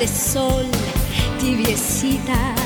[0.00, 0.66] de sol
[1.38, 2.59] tibiecitas.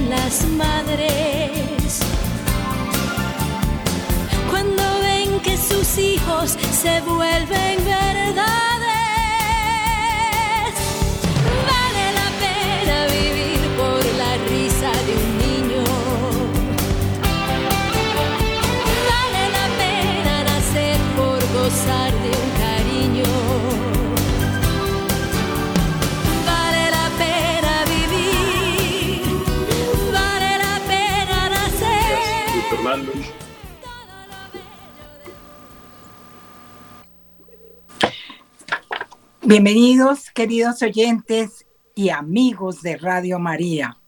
[0.00, 2.00] Las madres.
[4.50, 8.81] Cuando ven que sus hijos se vuelven verdades.
[39.44, 43.98] Bienvenidos, queridos oyentes y amigos de Radio María.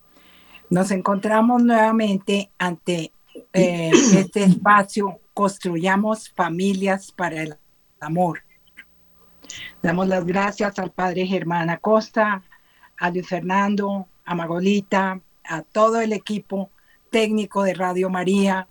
[0.71, 3.13] Nos encontramos nuevamente ante
[3.53, 7.57] eh, este espacio Construyamos Familias para el
[8.01, 8.43] Amor.
[9.83, 12.43] Damos las gracias al Padre Germán Acosta,
[12.99, 16.71] a Luis Fernando, a Magolita, a todo el equipo
[17.11, 18.69] técnico de Radio María.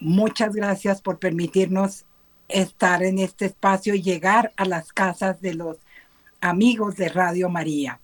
[0.00, 2.06] Muchas gracias por permitirnos
[2.48, 5.76] estar en este espacio y llegar a las casas de los
[6.40, 8.00] amigos de Radio María.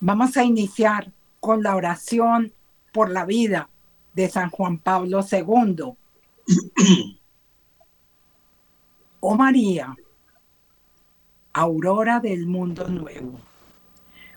[0.00, 2.52] Vamos a iniciar con la oración
[2.92, 3.68] por la vida
[4.14, 5.94] de San Juan Pablo II.
[9.22, 9.94] Oh María,
[11.52, 13.38] aurora del mundo nuevo,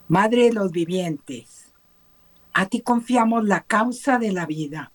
[0.10, 1.72] Madre de los vivientes,
[2.54, 4.93] a ti confiamos la causa de la vida.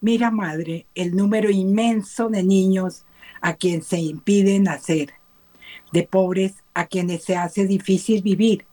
[0.00, 3.04] Mira, Madre, el número inmenso de niños
[3.42, 5.12] a quien se impide nacer,
[5.92, 8.64] de pobres a quienes se hace difícil vivir,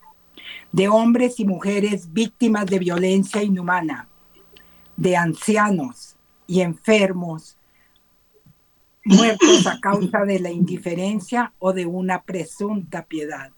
[0.71, 4.07] de hombres y mujeres víctimas de violencia inhumana,
[4.95, 6.15] de ancianos
[6.47, 7.57] y enfermos
[9.03, 13.51] muertos a causa de la indiferencia o de una presunta piedad.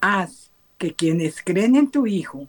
[0.00, 2.48] Haz que quienes creen en tu Hijo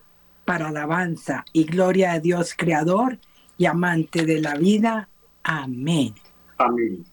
[0.51, 3.17] para alabanza y gloria de Dios Creador
[3.57, 5.07] y amante de la vida.
[5.43, 6.13] Amén.
[6.57, 7.05] Amén.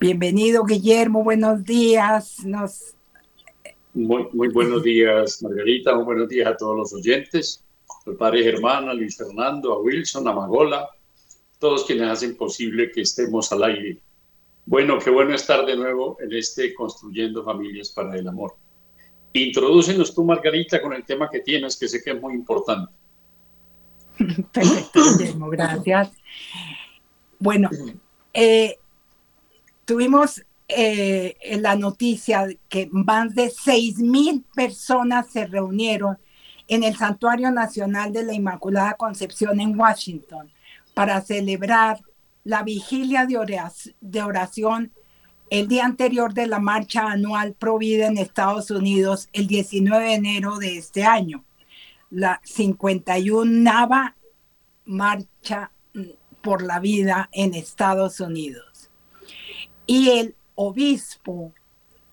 [0.00, 1.22] Bienvenido, Guillermo.
[1.22, 2.44] Buenos días.
[2.44, 2.96] Nos...
[3.92, 5.94] Muy, muy buenos días, Margarita.
[5.94, 7.64] Muy buenos días a todos los oyentes.
[8.04, 10.88] Al padre Germán, a Luis Fernando, a Wilson, a Magola,
[11.60, 14.00] todos quienes hacen posible que estemos al aire.
[14.66, 18.56] Bueno, qué bueno estar de nuevo en este Construyendo Familias para el Amor.
[19.34, 22.92] Introdúcenos tú, Margarita, con el tema que tienes, que sé que es muy importante.
[24.52, 25.00] Perfecto,
[25.50, 26.10] gracias.
[27.40, 27.68] Bueno,
[28.32, 28.78] eh,
[29.84, 36.16] tuvimos eh, la noticia que más de seis mil personas se reunieron
[36.68, 40.50] en el Santuario Nacional de la Inmaculada Concepción en Washington
[40.94, 42.00] para celebrar
[42.44, 44.92] la vigilia de oración
[45.50, 50.58] el día anterior de la marcha anual Provida en Estados Unidos, el 19 de enero
[50.58, 51.44] de este año.
[52.10, 54.16] La 51 Nava
[54.84, 55.70] Marcha
[56.42, 58.90] por la Vida en Estados Unidos.
[59.86, 61.52] Y el obispo,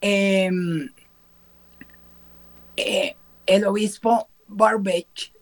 [0.02, 0.50] eh,
[2.78, 5.34] eh, el obispo Barbech,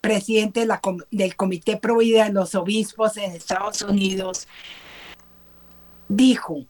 [0.00, 0.80] presidente de la,
[1.10, 4.48] del Comité Provida de los Obispos en Estados Unidos,
[6.08, 6.66] dijo,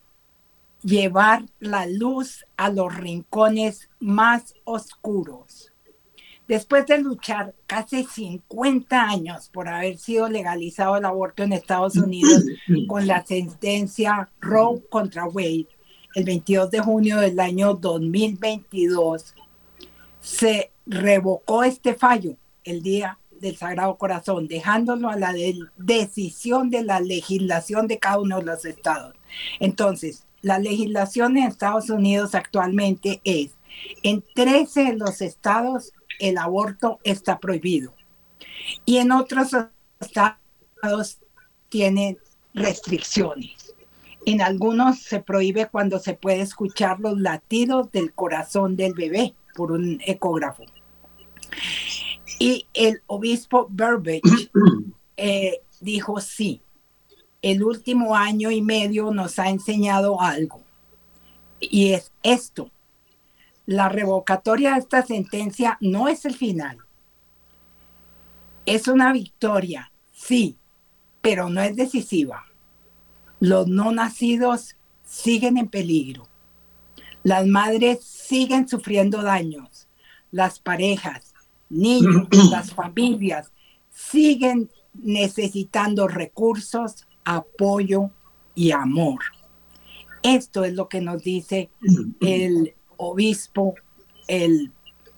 [0.83, 5.73] llevar la luz a los rincones más oscuros.
[6.49, 12.45] Después de luchar casi 50 años por haber sido legalizado el aborto en Estados Unidos
[12.89, 15.69] con la sentencia Roe contra Wade,
[16.15, 19.35] el 22 de junio del año 2022,
[20.21, 25.35] se revocó este fallo el Día del Sagrado Corazón, dejándolo a la
[25.77, 29.15] decisión de la legislación de cada uno de los estados.
[29.59, 33.53] Entonces, la legislación en Estados Unidos actualmente es,
[34.03, 37.95] en 13 de los estados el aborto está prohibido
[38.85, 39.51] y en otros
[40.01, 41.19] estados
[41.69, 42.19] tienen
[42.55, 43.75] restricciones.
[44.25, 49.73] En algunos se prohíbe cuando se puede escuchar los latidos del corazón del bebé por
[49.73, 50.65] un ecógrafo.
[52.39, 54.51] Y el obispo Burbage
[55.17, 56.63] eh, dijo sí,
[57.43, 60.63] el último año y medio nos ha enseñado algo.
[61.61, 62.71] Y es esto.
[63.67, 66.79] La revocatoria de esta sentencia no es el final.
[68.65, 70.57] Es una victoria, sí,
[71.21, 72.47] pero no es decisiva.
[73.41, 76.29] Los no nacidos siguen en peligro.
[77.25, 79.89] Las madres siguen sufriendo daños.
[80.31, 81.35] Las parejas,
[81.69, 83.51] niños, las familias
[83.91, 88.11] siguen necesitando recursos, apoyo
[88.55, 89.21] y amor.
[90.23, 91.71] Esto es lo que nos dice
[92.21, 93.75] el obispo,
[94.29, 94.71] el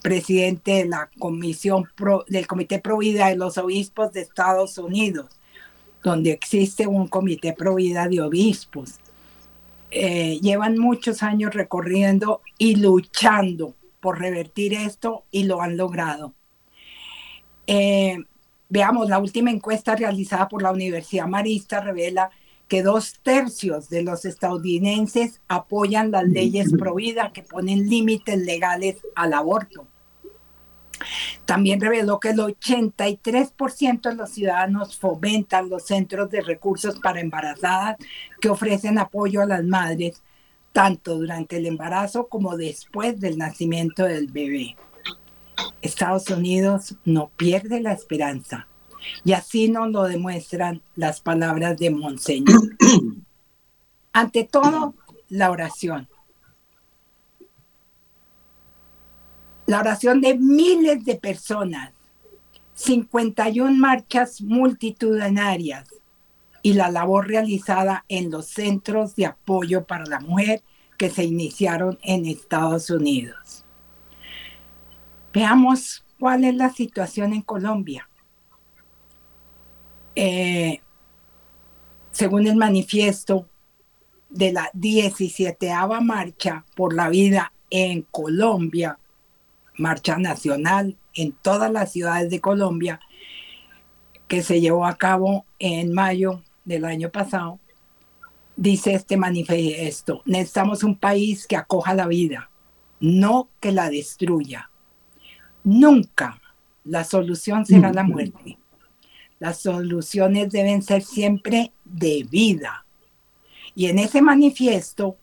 [0.03, 1.89] presidente de la comisión
[2.29, 5.27] del Comité Pro Vida de los Obispos de Estados Unidos,
[6.03, 8.99] donde existe un Comité Pro Vida de Obispos.
[9.91, 16.35] Eh, llevan muchos años recorriendo y luchando por revertir esto y lo han logrado.
[17.67, 18.19] Eh,
[18.69, 22.31] veamos, la última encuesta realizada por la Universidad Marista revela
[22.69, 28.97] que dos tercios de los estadounidenses apoyan las leyes pro vida que ponen límites legales
[29.15, 29.87] al aborto.
[31.45, 37.97] También reveló que el 83% de los ciudadanos fomentan los centros de recursos para embarazadas
[38.41, 40.23] que ofrecen apoyo a las madres,
[40.73, 44.77] tanto durante el embarazo como después del nacimiento del bebé.
[45.83, 48.67] Estados Unidos no pierde la esperanza.
[49.25, 52.77] Y así nos lo demuestran las palabras de Monseñor.
[54.13, 54.95] Ante todo,
[55.29, 56.09] la oración.
[59.67, 61.93] La oración de miles de personas,
[62.75, 65.89] 51 marchas multitudinarias
[66.63, 70.63] y la labor realizada en los centros de apoyo para la mujer
[70.99, 73.64] que se iniciaron en Estados Unidos.
[75.35, 78.09] Veamos cuál es la situación en Colombia.
[80.15, 80.81] Eh,
[82.13, 83.49] según el manifiesto
[84.31, 85.73] de la 17
[86.03, 89.01] marcha por la vida en Colombia,
[89.77, 93.01] marcha nacional en todas las ciudades de Colombia,
[94.29, 97.59] que se llevó a cabo en mayo del año pasado,
[98.55, 102.51] dice este manifiesto, necesitamos un país que acoja la vida,
[103.01, 104.71] no que la destruya.
[105.65, 106.41] Nunca
[106.85, 108.59] la solución será la muerte.
[109.39, 112.85] Las soluciones deben ser siempre de vida.
[113.75, 115.17] Y en ese manifiesto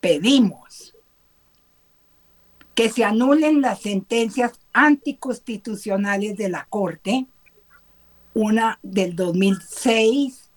[0.00, 0.94] pedimos
[2.74, 7.26] que se anulen las sentencias anticonstitucionales de la Corte,
[8.34, 10.50] una del 2006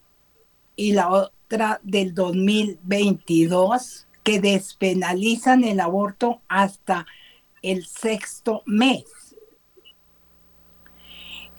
[0.75, 7.07] y la otra del 2022, que despenalizan el aborto hasta
[7.61, 9.03] el sexto mes.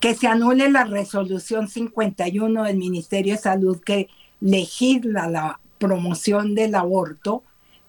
[0.00, 4.08] Que se anule la resolución 51 del Ministerio de Salud que
[4.40, 7.42] legisla la promoción del aborto,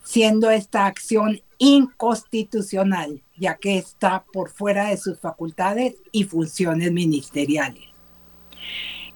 [0.04, 7.84] siendo esta acción inconstitucional, ya que está por fuera de sus facultades y funciones ministeriales.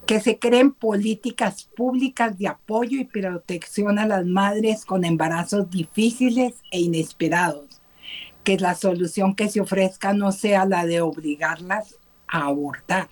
[0.06, 6.54] Que se creen políticas públicas de apoyo y protección a las madres con embarazos difíciles
[6.70, 7.75] e inesperados,
[8.46, 11.96] que la solución que se ofrezca no sea la de obligarlas
[12.28, 13.08] a abortar.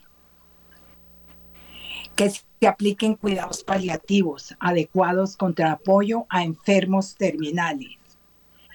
[2.15, 7.99] Que se apliquen cuidados paliativos adecuados contra apoyo a enfermos terminales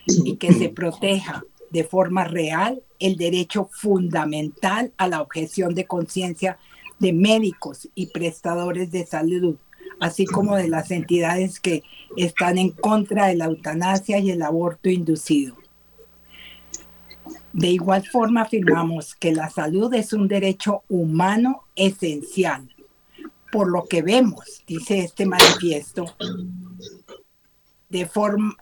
[0.05, 6.57] y que se proteja de forma real el derecho fundamental a la objeción de conciencia
[6.99, 9.55] de médicos y prestadores de salud,
[10.01, 11.83] así como de las entidades que
[12.17, 15.58] están en contra de la eutanasia y el aborto inducido.
[17.53, 22.69] De igual forma afirmamos que la salud es un derecho humano esencial.
[23.51, 26.05] Por lo que vemos, dice este manifiesto,
[27.89, 28.07] de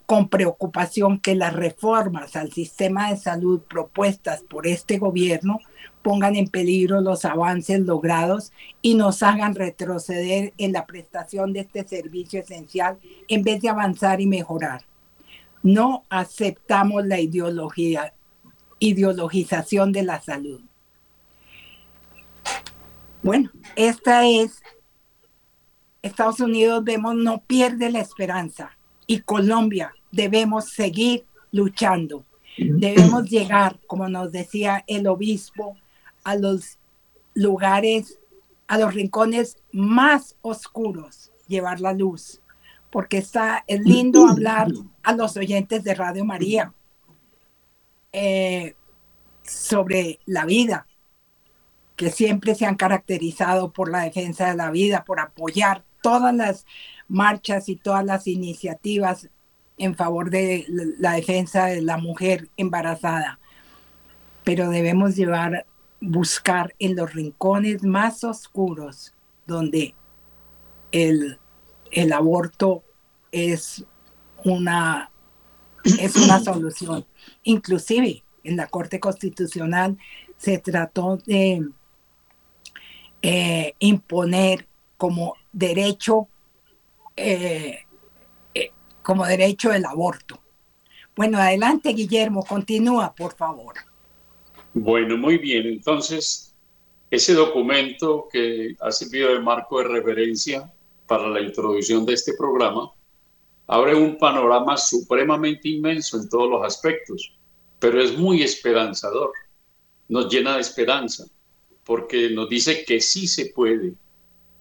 [0.06, 5.60] con preocupación que las reformas al sistema de salud propuestas por este gobierno
[6.02, 11.86] pongan en peligro los avances logrados y nos hagan retroceder en la prestación de este
[11.86, 14.86] servicio esencial en vez de avanzar y mejorar.
[15.62, 18.14] No aceptamos la ideología
[18.80, 20.62] ideologización de la salud.
[23.24, 24.62] Bueno, esta es,
[26.02, 32.24] Estados Unidos vemos no pierde la esperanza y Colombia debemos seguir luchando.
[32.58, 35.76] Debemos llegar, como nos decía el obispo,
[36.24, 36.80] a los
[37.34, 38.18] lugares,
[38.68, 42.42] a los rincones más oscuros, llevar la luz,
[42.90, 44.70] porque está, es lindo hablar
[45.04, 46.74] a los oyentes de Radio María
[48.12, 48.76] eh,
[49.44, 50.88] sobre la vida,
[51.96, 56.66] que siempre se han caracterizado por la defensa de la vida, por apoyar todas las
[57.08, 59.30] marchas y todas las iniciativas
[59.78, 63.40] en favor de la defensa de la mujer embarazada.
[64.44, 65.66] Pero debemos llevar,
[66.00, 69.14] buscar en los rincones más oscuros
[69.46, 69.96] donde
[70.92, 71.40] el,
[71.92, 72.84] el aborto
[73.32, 73.84] es
[74.44, 75.10] una,
[75.84, 77.06] es una solución.
[77.44, 79.98] Inclusive en la Corte Constitucional
[80.38, 81.68] se trató de
[83.22, 84.68] eh, imponer
[84.98, 86.28] como derecho
[87.16, 87.80] eh,
[88.54, 90.40] eh, como derecho el aborto.
[91.16, 93.74] Bueno, adelante Guillermo, continúa por favor.
[94.74, 95.66] Bueno, muy bien.
[95.66, 96.56] Entonces,
[97.10, 100.72] ese documento que ha servido de marco de referencia
[101.08, 102.92] para la introducción de este programa
[103.68, 107.34] abre un panorama supremamente inmenso en todos los aspectos,
[107.80, 109.32] pero es muy esperanzador,
[110.08, 111.26] nos llena de esperanza,
[111.84, 113.94] porque nos dice que sí se puede.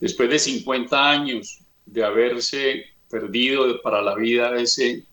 [0.01, 5.07] Después de 50 años de haberse perdido para la vida ese,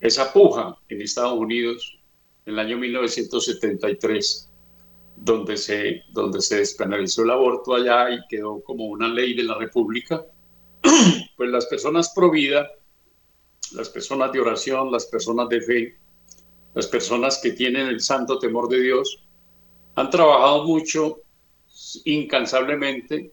[0.00, 1.98] esa puja en Estados Unidos
[2.46, 4.50] en el año 1973,
[5.16, 9.56] donde se, donde se despenalizó el aborto allá y quedó como una ley de la
[9.56, 10.24] República,
[11.36, 12.68] pues las personas pro vida,
[13.74, 15.96] las personas de oración, las personas de fe,
[16.74, 19.24] las personas que tienen el santo temor de Dios,
[19.94, 21.20] han trabajado mucho,
[22.04, 23.32] incansablemente,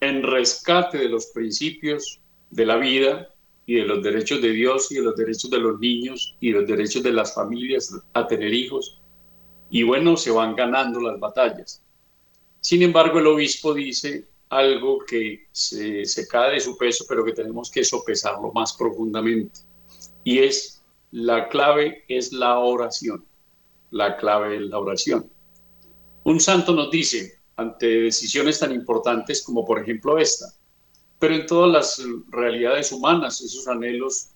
[0.00, 2.20] en rescate de los principios
[2.50, 3.28] de la vida
[3.66, 6.60] y de los derechos de Dios y de los derechos de los niños y de
[6.60, 9.00] los derechos de las familias a tener hijos.
[9.70, 11.82] Y bueno, se van ganando las batallas.
[12.60, 17.32] Sin embargo, el obispo dice algo que se, se cae de su peso, pero que
[17.32, 19.60] tenemos que sopesarlo más profundamente.
[20.24, 23.24] Y es, la clave es la oración.
[23.90, 25.30] La clave es la oración.
[26.24, 30.46] Un santo nos dice, ante decisiones tan importantes como por ejemplo esta,
[31.18, 34.28] pero en todas las realidades humanas, esos anhelos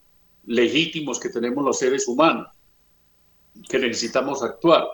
[0.46, 2.48] legítimos que tenemos los seres humanos,
[3.68, 4.86] que necesitamos actuar.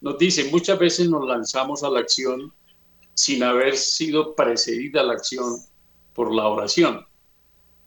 [0.00, 2.52] Nos dice, muchas veces nos lanzamos a la acción
[3.14, 5.56] sin haber sido precedida la acción
[6.14, 7.04] por la oración.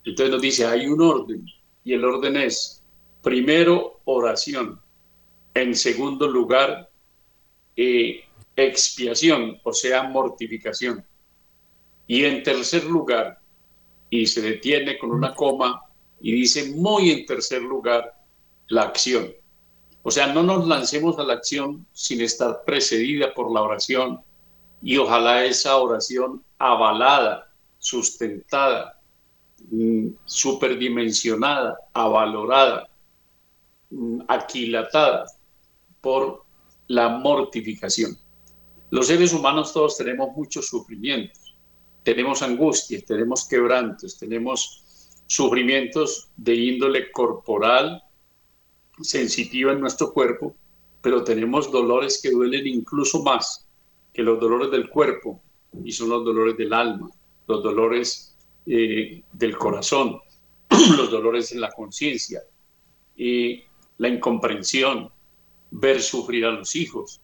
[0.04, 1.46] Entonces nos dice, hay un orden,
[1.89, 2.84] y el orden es,
[3.24, 4.79] primero, oración,
[5.55, 6.88] en segundo lugar,
[7.75, 11.03] eh, expiación, o sea, mortificación.
[12.05, 13.39] Y en tercer lugar,
[14.08, 15.81] y se detiene con una coma
[16.22, 18.13] y dice muy en tercer lugar,
[18.67, 19.34] la acción.
[20.03, 24.22] O sea, no nos lancemos a la acción sin estar precedida por la oración
[24.84, 28.99] y ojalá esa oración avalada, sustentada,
[30.25, 32.89] superdimensionada, avalorada,
[33.89, 35.25] mm, aquilatada
[36.01, 36.44] por
[36.88, 38.18] la mortificación.
[38.89, 41.56] Los seres humanos todos tenemos muchos sufrimientos,
[42.04, 44.84] tenemos angustias, tenemos quebrantos, tenemos
[45.28, 48.01] sufrimientos de índole corporal,
[49.01, 50.56] sensitiva en nuestro cuerpo,
[51.01, 53.68] pero tenemos dolores que duelen incluso más
[54.12, 55.39] que los dolores del cuerpo
[55.84, 57.10] y son los dolores del alma,
[57.48, 58.28] los dolores
[58.66, 60.20] eh, del corazón,
[60.70, 62.42] los dolores en la conciencia
[63.16, 63.63] y
[63.98, 65.10] la incomprensión,
[65.72, 67.22] ver sufrir a los hijos,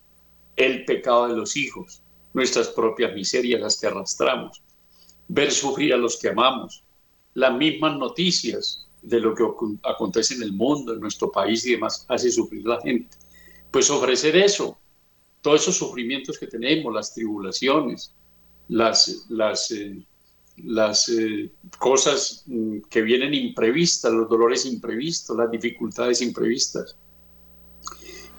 [0.55, 2.01] el pecado de los hijos,
[2.33, 4.61] nuestras propias miserias las que arrastramos,
[5.27, 6.83] ver sufrir a los que amamos,
[7.33, 9.43] las mismas noticias de lo que
[9.83, 13.17] acontece en el mundo, en nuestro país y demás, hace sufrir a la gente.
[13.71, 14.77] Pues ofrecer eso,
[15.41, 18.13] todos esos sufrimientos que tenemos, las tribulaciones,
[18.67, 20.03] las, las, eh,
[20.57, 26.97] las eh, cosas mm, que vienen imprevistas, los dolores imprevistos, las dificultades imprevistas.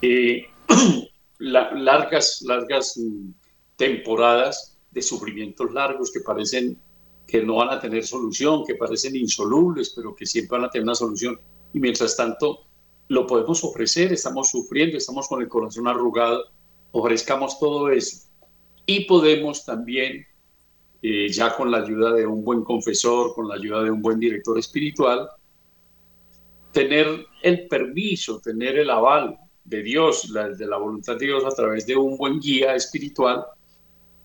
[0.03, 0.47] Eh,
[1.39, 3.31] largas, largas mm,
[3.77, 6.79] temporadas de sufrimientos largos que parecen
[7.27, 10.85] que no van a tener solución, que parecen insolubles, pero que siempre van a tener
[10.85, 11.39] una solución.
[11.75, 12.61] Y mientras tanto,
[13.09, 16.45] lo podemos ofrecer, estamos sufriendo, estamos con el corazón arrugado,
[16.93, 18.29] ofrezcamos todo eso.
[18.87, 20.25] Y podemos también,
[21.03, 24.19] eh, ya con la ayuda de un buen confesor, con la ayuda de un buen
[24.19, 25.29] director espiritual,
[26.73, 31.87] tener el permiso, tener el aval de Dios, de la voluntad de Dios a través
[31.87, 33.45] de un buen guía espiritual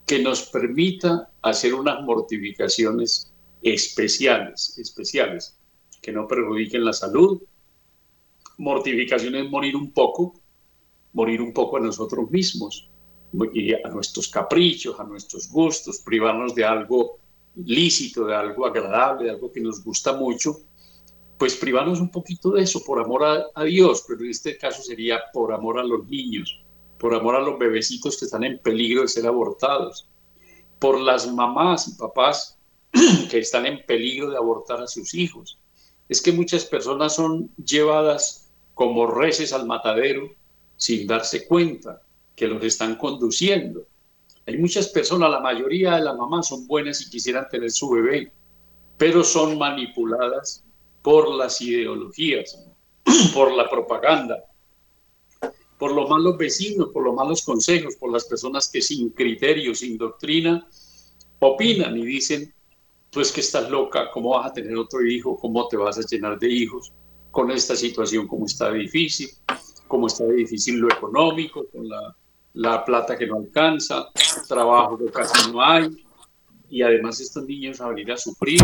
[0.06, 5.58] que nos permita hacer unas mortificaciones especiales, especiales,
[6.02, 7.42] que no perjudiquen la salud.
[8.58, 10.42] Mortificación es morir un poco,
[11.14, 12.91] morir un poco a nosotros mismos,
[13.84, 17.18] a nuestros caprichos, a nuestros gustos, privarnos de algo
[17.56, 20.60] lícito, de algo agradable, de algo que nos gusta mucho,
[21.38, 23.24] pues privarnos un poquito de eso por amor
[23.56, 26.62] a, Dios, pero en este caso sería por amor a los niños,
[26.98, 30.08] por amor a los bebecitos que están en peligro de ser abortados,
[30.78, 32.58] por las mamás y papás
[33.30, 35.58] que están en peligro de abortar a sus hijos.
[36.10, 40.30] Es que muchas personas son llevadas como reces al matadero
[40.78, 42.02] sin darse cuenta
[42.36, 43.86] que los están conduciendo.
[44.48, 48.32] Hay muchas personas, la mayoría de las mamás son buenas y quisieran tener su bebé,
[48.98, 50.64] pero son manipuladas
[51.02, 52.66] por las ideologías,
[53.34, 54.44] por la propaganda,
[55.78, 59.98] por los malos vecinos, por los malos consejos, por las personas que sin criterio, sin
[59.98, 60.68] doctrina,
[61.40, 62.54] opinan y dicen,
[63.10, 65.38] tú es que estás loca, ¿cómo vas a tener otro hijo?
[65.38, 66.92] ¿Cómo te vas a llenar de hijos
[67.32, 69.30] con esta situación como está difícil?
[69.88, 72.16] ¿Cómo está difícil lo económico, con la
[72.54, 74.08] la plata que no alcanza,
[74.48, 75.90] trabajo que casi no hay,
[76.70, 78.62] y además estos niños a venir a sufrir,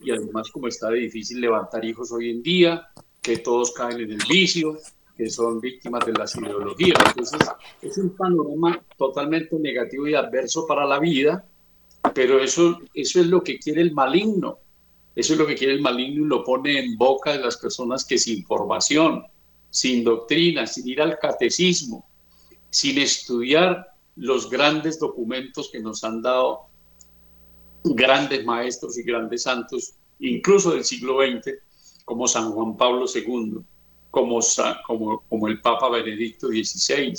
[0.00, 2.88] y además como está difícil levantar hijos hoy en día,
[3.20, 4.78] que todos caen en el vicio,
[5.16, 6.98] que son víctimas de las ideologías.
[7.08, 7.40] Entonces,
[7.82, 11.44] es un panorama totalmente negativo y adverso para la vida,
[12.14, 14.58] pero eso, eso es lo que quiere el maligno.
[15.14, 18.04] Eso es lo que quiere el maligno y lo pone en boca de las personas
[18.04, 19.24] que sin formación,
[19.68, 22.08] sin doctrina, sin ir al catecismo,
[22.70, 23.86] sin estudiar
[24.16, 26.66] los grandes documentos que nos han dado
[27.84, 31.54] grandes maestros y grandes santos, incluso del siglo XX,
[32.04, 33.58] como San Juan Pablo II,
[34.10, 37.14] como, el Papa Benedicto XVI,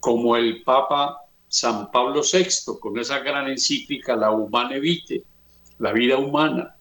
[0.00, 5.22] como el Papa San Pablo VI, con esa gran encíclica La Humane Vitae,
[5.78, 6.76] la vida humana.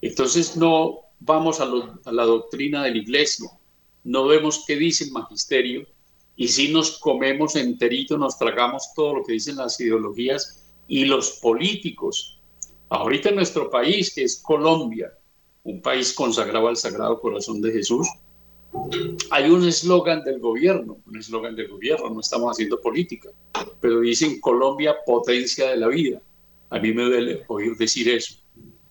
[0.00, 1.64] Entonces no vamos a,
[2.04, 3.48] a la doctrina de la iglesia,
[4.04, 5.86] no vemos qué dice el magisterio,
[6.36, 11.38] y si nos comemos enterito, nos tragamos todo lo que dicen las ideologías y los
[11.42, 12.40] políticos.
[12.88, 15.12] Ahorita en nuestro país, que es Colombia,
[15.62, 18.08] un país consagrado al Sagrado Corazón de Jesús,
[19.30, 23.30] hay un eslogan del gobierno, un eslogan del gobierno, no estamos haciendo política,
[23.80, 26.20] pero dicen Colombia potencia de la vida.
[26.70, 28.34] A mí me duele oír decir eso,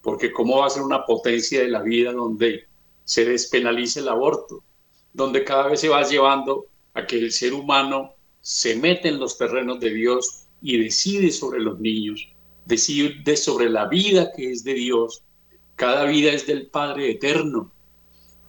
[0.02, 2.68] porque ¿cómo va a ser una potencia de la vida donde
[3.04, 4.64] se despenalice el aborto,
[5.12, 9.38] donde cada vez se va llevando a que el ser humano se mete en los
[9.38, 12.28] terrenos de Dios y decide sobre los niños,
[12.66, 15.24] decide sobre la vida que es de Dios.
[15.76, 17.72] Cada vida es del Padre eterno.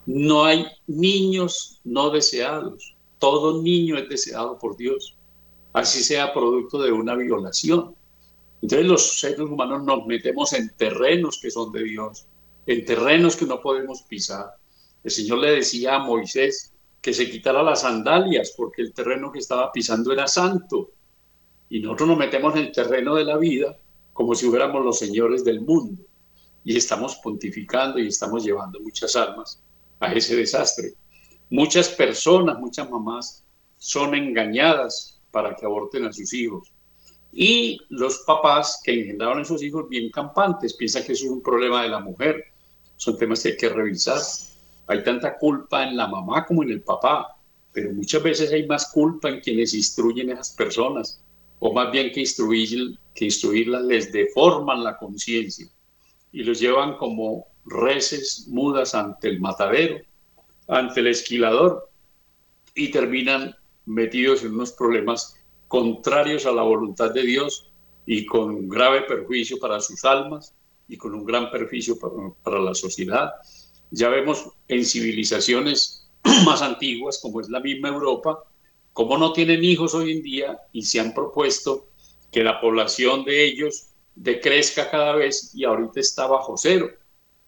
[0.05, 2.95] No hay niños no deseados.
[3.19, 5.15] Todo niño es deseado por Dios,
[5.73, 7.95] así sea producto de una violación.
[8.61, 12.25] Entonces los seres humanos nos metemos en terrenos que son de Dios,
[12.67, 14.51] en terrenos que no podemos pisar.
[15.03, 16.73] El Señor le decía a Moisés,
[17.05, 20.89] que se quitara las sandalias porque el terreno que estaba pisando era santo.
[21.69, 23.77] Y nosotros nos metemos en el terreno de la vida
[24.11, 26.01] como si fuéramos los señores del mundo.
[26.63, 29.61] Y estamos pontificando y estamos llevando muchas almas
[29.99, 30.93] a ese desastre.
[31.51, 33.45] Muchas personas, muchas mamás
[33.77, 36.73] son engañadas para que aborten a sus hijos.
[37.31, 41.43] Y los papás que engendraron a esos hijos bien campantes piensan que eso es un
[41.43, 42.45] problema de la mujer.
[42.97, 44.17] Son temas que hay que revisar
[44.87, 47.35] hay tanta culpa en la mamá como en el papá,
[47.71, 51.21] pero muchas veces hay más culpa en quienes instruyen a esas personas,
[51.59, 55.67] o más bien que, instruir, que instruirlas les deforman la conciencia
[56.31, 59.99] y los llevan como reces mudas ante el matadero,
[60.67, 61.89] ante el esquilador,
[62.75, 65.35] y terminan metidos en unos problemas
[65.67, 67.71] contrarios a la voluntad de Dios
[68.05, 70.53] y con grave perjuicio para sus almas
[70.87, 73.31] y con un gran perjuicio para, para la sociedad.
[73.95, 76.05] Ya vemos en civilizaciones
[76.45, 78.43] más antiguas, como es la misma Europa,
[78.91, 81.87] cómo no tienen hijos hoy en día y se han propuesto
[82.29, 86.89] que la población de ellos decrezca cada vez y ahorita está bajo cero.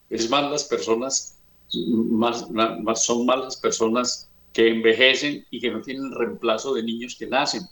[0.09, 1.37] Es más las personas,
[1.73, 7.17] más, más, son más las personas que envejecen y que no tienen reemplazo de niños
[7.19, 7.63] que nacen.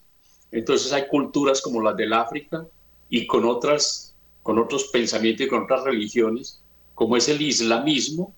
[0.52, 2.68] Entonces hay culturas como las del África
[3.10, 6.62] y con otras, con otros pensamientos y con otras religiones,
[6.94, 8.36] como es el islamismo,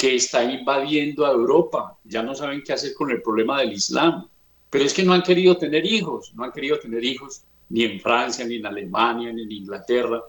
[0.00, 1.98] que está invadiendo a Europa.
[2.04, 4.26] Ya no saben qué hacer con el problema del Islam.
[4.70, 8.00] Pero es que no han querido tener hijos, no han querido tener hijos ni en
[8.00, 10.22] Francia, ni en Alemania, ni en Inglaterra.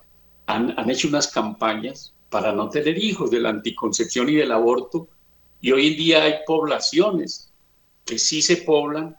[0.48, 5.08] Han, han hecho unas campañas para no tener hijos de la anticoncepción y del aborto.
[5.62, 7.54] Y hoy en día hay poblaciones
[8.04, 9.16] que sí se poblan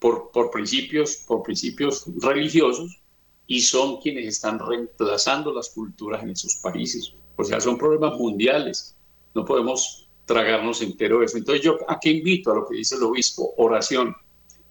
[0.00, 3.00] por, por, principios, por principios religiosos,
[3.46, 7.12] y son quienes están reemplazando las culturas en esos países.
[7.36, 8.93] O sea, son problemas mundiales.
[9.34, 11.36] No podemos tragarnos entero eso.
[11.36, 14.14] Entonces yo aquí invito a lo que dice el obispo, oración,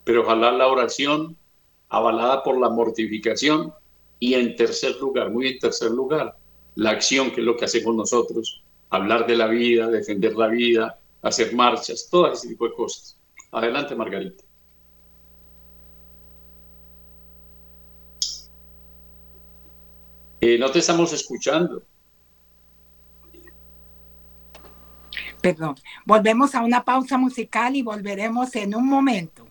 [0.03, 1.37] pero ojalá la oración
[1.89, 3.73] avalada por la mortificación
[4.19, 6.37] y en tercer lugar, muy en tercer lugar,
[6.75, 10.99] la acción, que es lo que hacemos nosotros, hablar de la vida, defender la vida,
[11.21, 13.17] hacer marchas, todo ese tipo de cosas.
[13.51, 14.43] Adelante, Margarita.
[20.41, 21.83] Eh, no te estamos escuchando.
[25.43, 25.75] Perdón.
[26.05, 29.42] Volvemos a una pausa musical y volveremos en un momento.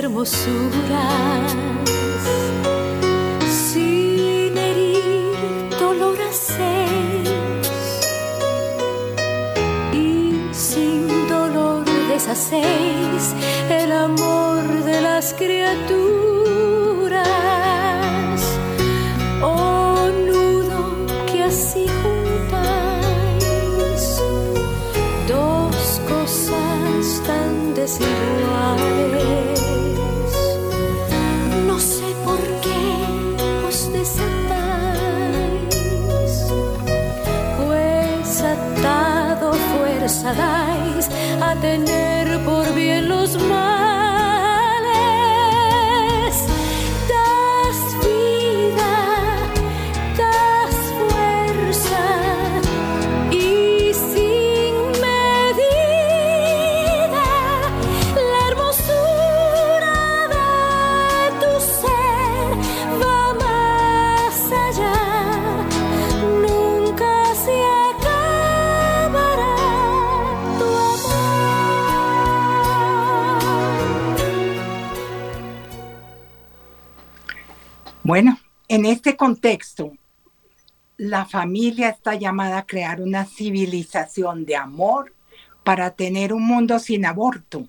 [0.00, 1.56] Hermosuras.
[3.46, 5.34] Sin herir
[5.78, 7.28] dolor hacéis
[9.92, 13.24] y sin dolor deshacéis
[13.68, 15.59] el amor de las criaturas
[41.60, 41.99] a tener
[78.70, 79.94] en este contexto,
[80.96, 85.12] la familia está llamada a crear una civilización de amor
[85.64, 87.66] para tener un mundo sin aborto.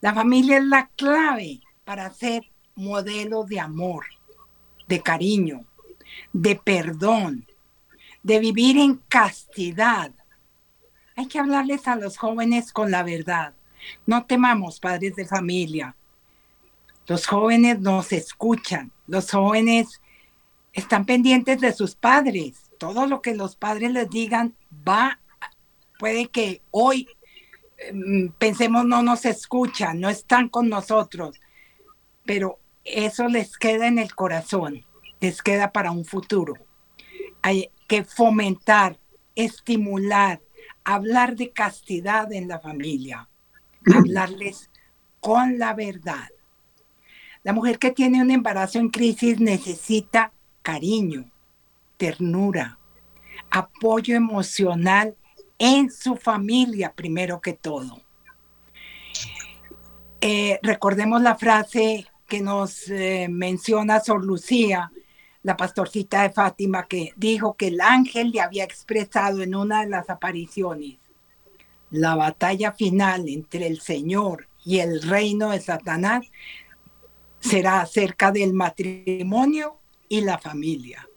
[0.00, 2.42] La familia es la clave para ser
[2.74, 4.04] modelo de amor,
[4.88, 5.60] de cariño,
[6.32, 7.46] de perdón,
[8.24, 10.10] de vivir en castidad.
[11.14, 13.54] Hay que hablarles a los jóvenes con la verdad.
[14.06, 15.94] No temamos, padres de familia.
[17.06, 19.99] Los jóvenes nos escuchan, los jóvenes
[20.80, 22.70] están pendientes de sus padres.
[22.78, 24.54] Todo lo que los padres les digan
[24.86, 25.20] va,
[25.98, 27.08] puede que hoy
[27.78, 31.40] em, pensemos no nos escuchan, no están con nosotros,
[32.24, 34.84] pero eso les queda en el corazón,
[35.20, 36.54] les queda para un futuro.
[37.42, 38.98] Hay que fomentar,
[39.34, 40.40] estimular,
[40.84, 43.28] hablar de castidad en la familia,
[43.94, 44.70] hablarles
[45.20, 46.28] con la verdad.
[47.42, 51.30] La mujer que tiene un embarazo en crisis necesita cariño,
[51.96, 52.78] ternura,
[53.50, 55.16] apoyo emocional
[55.58, 58.00] en su familia primero que todo.
[60.20, 64.92] Eh, recordemos la frase que nos eh, menciona Sor Lucía,
[65.42, 69.88] la pastorcita de Fátima, que dijo que el ángel le había expresado en una de
[69.88, 71.00] las apariciones
[71.90, 76.26] la batalla final entre el Señor y el reino de Satanás
[77.40, 79.79] será acerca del matrimonio
[80.10, 81.08] y la familia.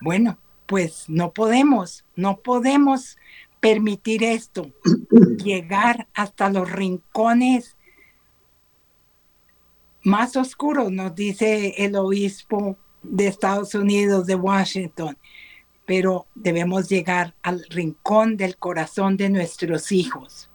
[0.00, 3.16] Bueno, pues no podemos, no podemos
[3.60, 4.72] permitir esto,
[5.44, 7.76] llegar hasta los rincones
[10.02, 15.18] más oscuros, nos dice el obispo de Estados Unidos, de Washington,
[15.84, 20.48] pero debemos llegar al rincón del corazón de nuestros hijos.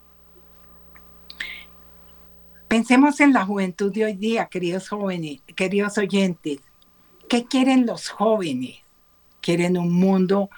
[2.67, 6.59] Pensemos en la juventud de hoy día, queridos jóvenes, queridos oyentes.
[7.31, 8.79] ¿Qué quieren los jóvenes?
[9.39, 10.49] Quieren un mundo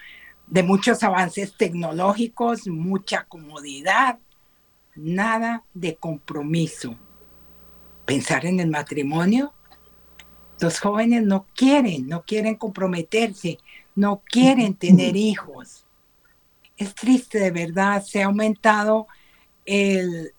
[0.48, 4.18] de muchos avances tecnológicos, mucha comodidad,
[4.96, 6.96] nada de compromiso.
[8.08, 9.54] Pensar en el matrimonio.
[10.60, 13.60] Los jóvenes no quieren, no quieren comprometerse,
[13.94, 15.86] no quieren tener hijos.
[16.76, 19.06] Es triste, de verdad, se ha aumentado
[19.64, 20.34] el,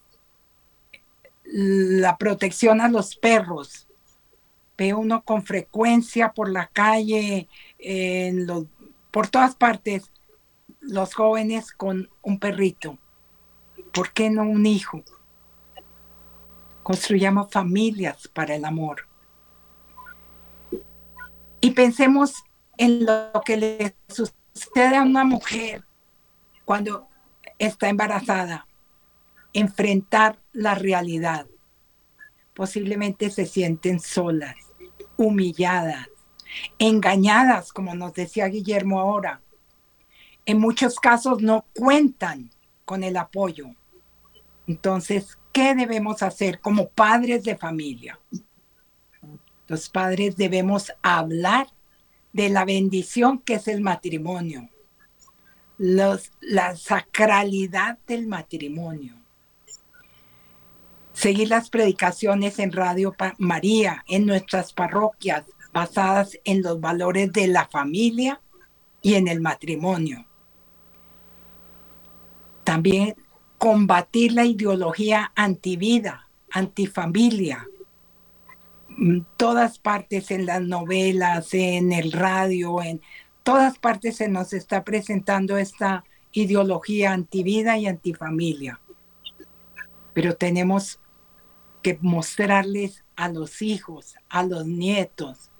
[1.44, 3.86] la protección a los perros.
[4.76, 7.48] Ve uno con frecuencia por la calle,
[9.10, 10.10] por todas partes,
[10.80, 12.98] los jóvenes con un perrito.
[13.92, 15.02] ¿Por qué no un hijo?
[16.82, 19.06] Construyamos familias para el amor.
[21.60, 22.34] Y pensemos
[22.76, 25.84] en lo que le sucede a una mujer
[26.64, 27.08] cuando
[27.58, 28.66] está embarazada.
[29.52, 31.46] Enfrentar la realidad.
[32.54, 34.56] Posiblemente se sienten solas,
[35.16, 36.08] humilladas,
[36.78, 39.40] engañadas, como nos decía Guillermo ahora.
[40.46, 42.50] En muchos casos no cuentan
[42.84, 43.68] con el apoyo.
[44.66, 48.18] Entonces, ¿qué debemos hacer como padres de familia?
[49.66, 51.68] Los padres debemos hablar
[52.32, 54.68] de la bendición que es el matrimonio,
[55.78, 59.23] los, la sacralidad del matrimonio.
[61.14, 67.66] Seguir las predicaciones en Radio María, en nuestras parroquias, basadas en los valores de la
[67.68, 68.40] familia
[69.00, 70.26] y en el matrimonio.
[72.64, 73.14] También
[73.58, 77.66] combatir la ideología antivida, antifamilia.
[78.98, 83.00] En todas partes, en las novelas, en el radio, en
[83.44, 88.80] todas partes se nos está presentando esta ideología antivida y antifamilia.
[90.12, 91.00] Pero tenemos
[91.84, 95.50] que mostrarles a los hijos, a los nietos,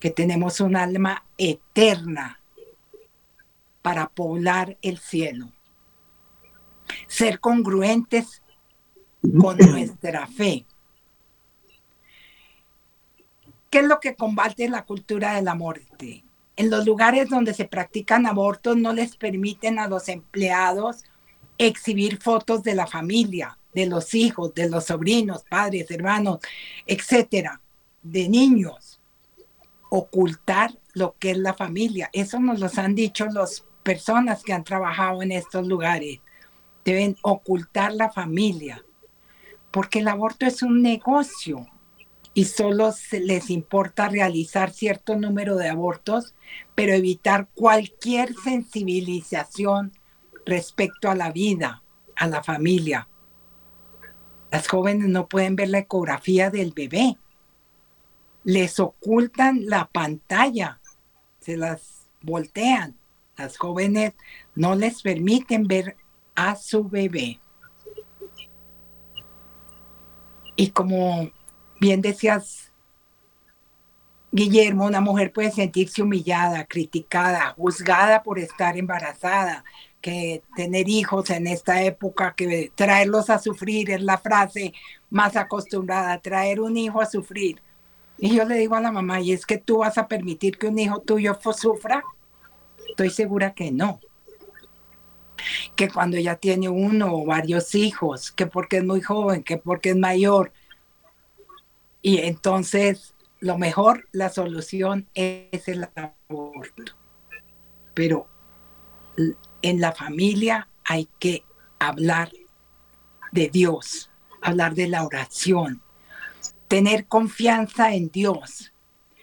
[0.00, 2.40] que tenemos un alma eterna
[3.80, 5.52] para poblar el cielo.
[7.06, 8.42] Ser congruentes
[9.22, 10.66] con nuestra fe.
[13.70, 16.24] ¿Qué es lo que combate la cultura de la muerte?
[16.56, 21.04] En los lugares donde se practican abortos no les permiten a los empleados
[21.56, 26.40] exhibir fotos de la familia, de los hijos, de los sobrinos, padres, hermanos,
[26.86, 27.60] etcétera,
[28.02, 28.98] de niños
[29.90, 32.10] ocultar lo que es la familia.
[32.12, 36.20] Eso nos lo han dicho las personas que han trabajado en estos lugares.
[36.84, 38.84] Deben ocultar la familia,
[39.70, 41.66] porque el aborto es un negocio
[42.34, 46.34] y solo les importa realizar cierto número de abortos,
[46.74, 49.92] pero evitar cualquier sensibilización
[50.46, 51.82] respecto a la vida,
[52.16, 53.08] a la familia.
[54.50, 57.16] Las jóvenes no pueden ver la ecografía del bebé
[58.48, 60.80] les ocultan la pantalla,
[61.38, 62.96] se las voltean.
[63.36, 64.14] Las jóvenes
[64.54, 65.98] no les permiten ver
[66.34, 67.38] a su bebé.
[70.56, 71.30] Y como
[71.78, 72.72] bien decías,
[74.32, 79.62] Guillermo, una mujer puede sentirse humillada, criticada, juzgada por estar embarazada,
[80.00, 84.72] que tener hijos en esta época, que traerlos a sufrir es la frase
[85.10, 87.60] más acostumbrada, traer un hijo a sufrir.
[88.18, 90.68] Y yo le digo a la mamá, ¿y es que tú vas a permitir que
[90.68, 92.02] un hijo tuyo sufra?
[92.88, 94.00] Estoy segura que no.
[95.76, 99.90] Que cuando ya tiene uno o varios hijos, que porque es muy joven, que porque
[99.90, 100.52] es mayor.
[102.02, 106.92] Y entonces, lo mejor, la solución es el aborto.
[107.94, 108.26] Pero
[109.62, 111.44] en la familia hay que
[111.78, 112.30] hablar
[113.32, 115.82] de Dios, hablar de la oración,
[116.68, 118.72] tener confianza en Dios.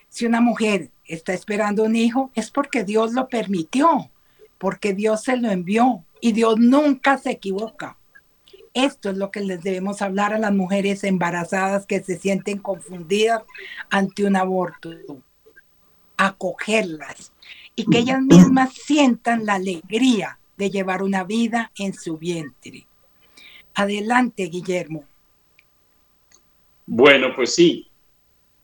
[0.10, 4.10] Si una mujer está esperando un hijo, es porque Dios lo permitió,
[4.58, 7.98] porque Dios se lo envió y Dios nunca se equivoca.
[8.74, 13.44] Esto es lo que les debemos hablar a las mujeres embarazadas que se sienten confundidas
[13.90, 14.90] ante un aborto.
[16.18, 17.32] Acogerlas
[17.76, 22.88] y que ellas mismas sientan la alegría de llevar una vida en su vientre.
[23.74, 25.06] Adelante, Guillermo.
[26.86, 27.88] Bueno, pues sí,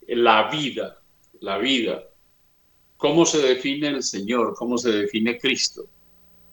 [0.08, 1.00] la vida,
[1.40, 2.04] la vida.
[2.98, 4.54] ¿Cómo se define el Señor?
[4.56, 5.86] ¿Cómo se define Cristo?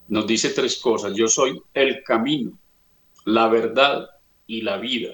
[0.09, 1.15] Nos dice tres cosas.
[1.15, 2.59] Yo soy el camino,
[3.27, 4.09] la verdad
[4.47, 5.11] y la vida.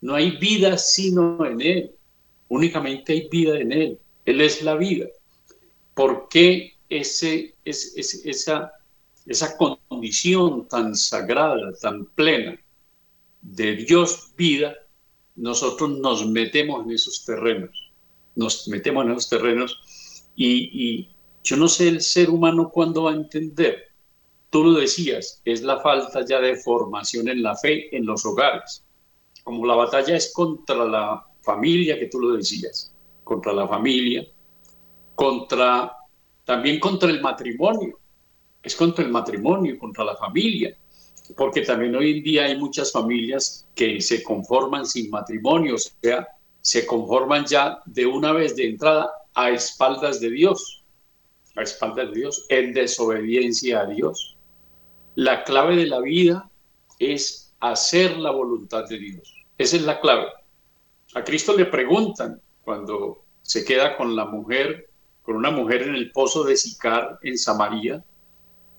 [0.00, 1.90] No hay vida sino en Él.
[2.48, 3.98] Únicamente hay vida en Él.
[4.24, 5.06] Él es la vida.
[5.94, 8.72] ¿Por qué ese, esa,
[9.26, 12.58] esa condición tan sagrada, tan plena
[13.40, 14.74] de Dios vida
[15.36, 17.92] nosotros nos metemos en esos terrenos,
[18.36, 21.10] nos metemos en esos terrenos y,
[21.46, 23.88] yo no sé el ser humano cuándo va a entender.
[24.48, 28.82] Tú lo decías, es la falta ya de formación en la fe en los hogares.
[29.42, 34.26] Como la batalla es contra la familia, que tú lo decías, contra la familia,
[35.14, 35.96] contra
[36.44, 37.98] también contra el matrimonio,
[38.62, 40.76] es contra el matrimonio, contra la familia.
[41.38, 46.28] porque también hoy en día hay muchas familias que se conforman sin matrimonio, o sea,
[46.60, 50.84] se conforman ya de una vez de entrada a espaldas de Dios,
[51.56, 54.36] a espaldas de Dios, en desobediencia a Dios.
[55.14, 56.50] La clave de la vida
[56.98, 59.34] es hacer la voluntad de Dios.
[59.56, 60.26] Esa es la clave.
[61.14, 64.90] A Cristo le preguntan cuando se queda con la mujer,
[65.24, 68.04] con una mujer en el pozo de Sicar en Samaria,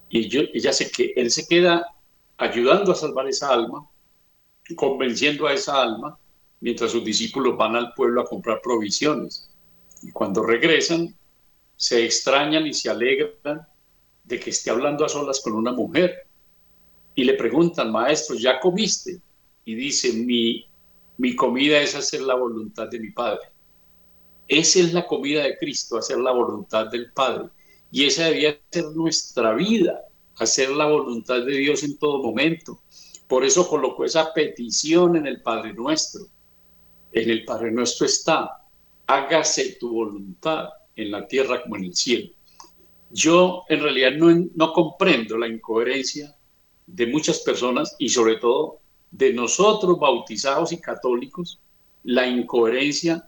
[0.09, 1.85] y yo, ella se, él se queda
[2.37, 3.89] ayudando a salvar esa alma,
[4.75, 6.17] convenciendo a esa alma,
[6.61, 9.49] mientras sus discípulos van al pueblo a comprar provisiones.
[10.03, 11.15] Y cuando regresan,
[11.75, 13.67] se extrañan y se alegran
[14.23, 16.27] de que esté hablando a solas con una mujer.
[17.15, 19.19] Y le preguntan, maestro, ¿ya comiste?
[19.65, 20.67] Y dice, mi,
[21.17, 23.54] mi comida es hacer la voluntad de mi Padre.
[24.47, 27.49] Esa es la comida de Cristo, hacer la voluntad del Padre.
[27.91, 30.01] Y esa debía ser nuestra vida,
[30.37, 32.81] hacer la voluntad de Dios en todo momento.
[33.27, 36.27] Por eso colocó esa petición en el Padre Nuestro.
[37.11, 38.65] En el Padre Nuestro está,
[39.07, 42.29] hágase tu voluntad en la tierra como en el cielo.
[43.09, 46.35] Yo en realidad no, no comprendo la incoherencia
[46.85, 48.79] de muchas personas y sobre todo
[49.11, 51.59] de nosotros bautizados y católicos,
[52.03, 53.27] la incoherencia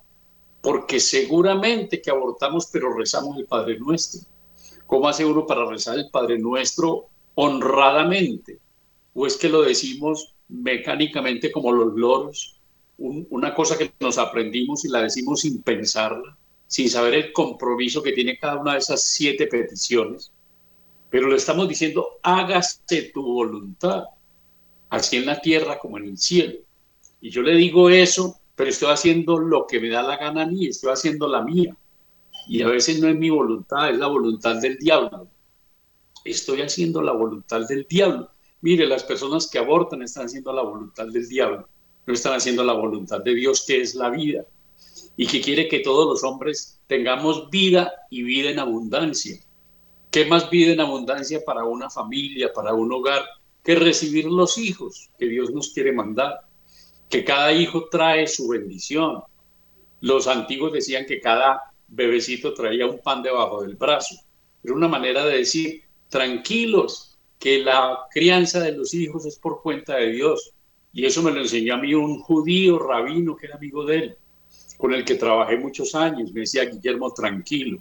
[0.68, 4.20] porque seguramente que abortamos pero rezamos el Padre Nuestro.
[4.86, 8.60] ¿Cómo hace uno para rezar el Padre Nuestro honradamente?
[9.14, 12.60] ¿O es que lo decimos mecánicamente como los loros?
[12.98, 16.36] una cosa que nos aprendimos y la decimos sin pensarla,
[16.68, 20.34] sin saber el compromiso que tiene cada una de esas siete peticiones.
[21.10, 24.04] Pero le estamos diciendo, hágase tu voluntad,
[24.90, 26.56] así en la tierra como en el cielo.
[27.22, 30.48] Y yo le digo eso, pero estoy haciendo lo que me da la gana a
[30.48, 31.78] mí, estoy haciendo la mía
[32.48, 35.28] y a veces no es mi voluntad, es la voluntad del diablo.
[36.26, 38.32] Estoy haciendo la voluntad del diablo.
[38.62, 41.70] Mire, las personas que abortan están haciendo la voluntad del diablo,
[42.08, 44.44] no están haciendo la voluntad de Dios, que es la vida,
[45.16, 49.40] y que quiere que todos los hombres tengamos vida y vida en abundancia.
[50.10, 53.24] ¿Qué más vida en abundancia para una familia, para un hogar,
[53.64, 56.47] que recibir los hijos que Dios nos quiere mandar?
[57.10, 59.24] Que cada hijo trae su bendición.
[60.02, 64.16] Los antiguos decían que cada bebecito traía un pan debajo del brazo.
[64.64, 69.96] Era una manera de decir, tranquilos, que la crianza de los hijos es por cuenta
[69.96, 70.54] de Dios.
[70.94, 74.18] Y eso me lo enseñó a mí un judío rabino que era amigo de él,
[74.78, 76.32] con el que trabajé muchos años.
[76.34, 77.80] Me decía, Guillermo, tranquilo,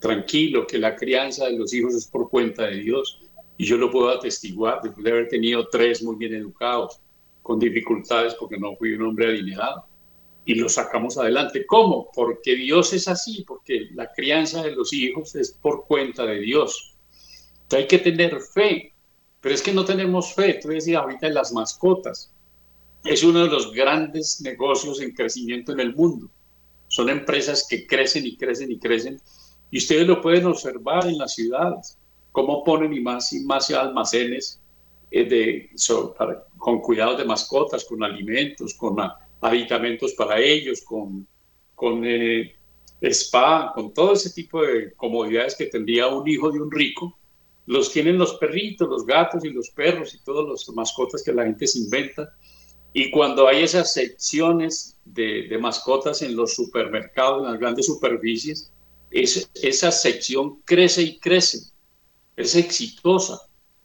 [0.00, 3.20] tranquilo, que la crianza de los hijos es por cuenta de Dios.
[3.56, 7.00] Y yo lo puedo atestiguar después de haber tenido tres muy bien educados,
[7.48, 9.86] con dificultades porque no fui un hombre adinerado
[10.44, 11.64] y lo sacamos adelante.
[11.64, 12.10] ¿Cómo?
[12.14, 16.94] Porque Dios es así, porque la crianza de los hijos es por cuenta de Dios.
[17.62, 18.92] Entonces hay que tener fe,
[19.40, 20.58] pero es que no tenemos fe.
[20.60, 22.30] Tú decías ahorita en las mascotas.
[23.02, 26.28] Es uno de los grandes negocios en crecimiento en el mundo.
[26.88, 29.22] Son empresas que crecen y crecen y crecen.
[29.70, 31.96] Y ustedes lo pueden observar en las ciudades,
[32.30, 34.60] cómo ponen y más y más almacenes
[35.10, 35.70] eh, de,
[36.56, 38.96] con cuidados de mascotas, con alimentos, con
[39.40, 41.26] aditamentos para ellos, con,
[41.74, 42.54] con eh,
[43.00, 47.16] spa, con todo ese tipo de comodidades que tendría un hijo de un rico,
[47.66, 51.44] los tienen los perritos, los gatos y los perros y todas las mascotas que la
[51.44, 52.34] gente se inventa.
[52.94, 58.72] Y cuando hay esas secciones de, de mascotas en los supermercados, en las grandes superficies,
[59.10, 61.70] es, esa sección crece y crece,
[62.36, 63.38] es exitosa.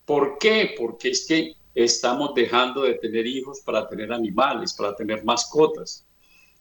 [0.05, 0.75] ¿Por qué?
[0.77, 6.05] Porque es que estamos dejando de tener hijos para tener animales, para tener mascotas.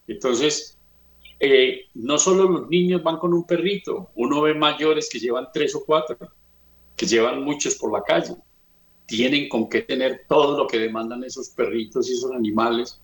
[0.07, 0.77] Entonces,
[1.39, 5.75] eh, no solo los niños van con un perrito, uno ve mayores que llevan tres
[5.75, 6.17] o cuatro,
[6.95, 8.35] que llevan muchos por la calle.
[9.05, 13.01] Tienen con qué tener todo lo que demandan esos perritos y esos animales,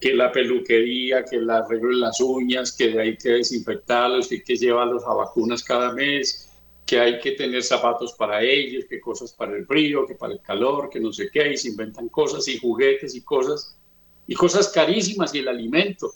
[0.00, 4.42] que la peluquería, que el arreglo de las uñas, que hay que desinfectarlos, que hay
[4.42, 6.49] que llevarlos a vacunas cada mes,
[6.90, 10.40] que hay que tener zapatos para ellos, que cosas para el frío, que para el
[10.40, 13.78] calor, que no sé qué, y se inventan cosas y juguetes y cosas,
[14.26, 16.10] y cosas carísimas y el alimento.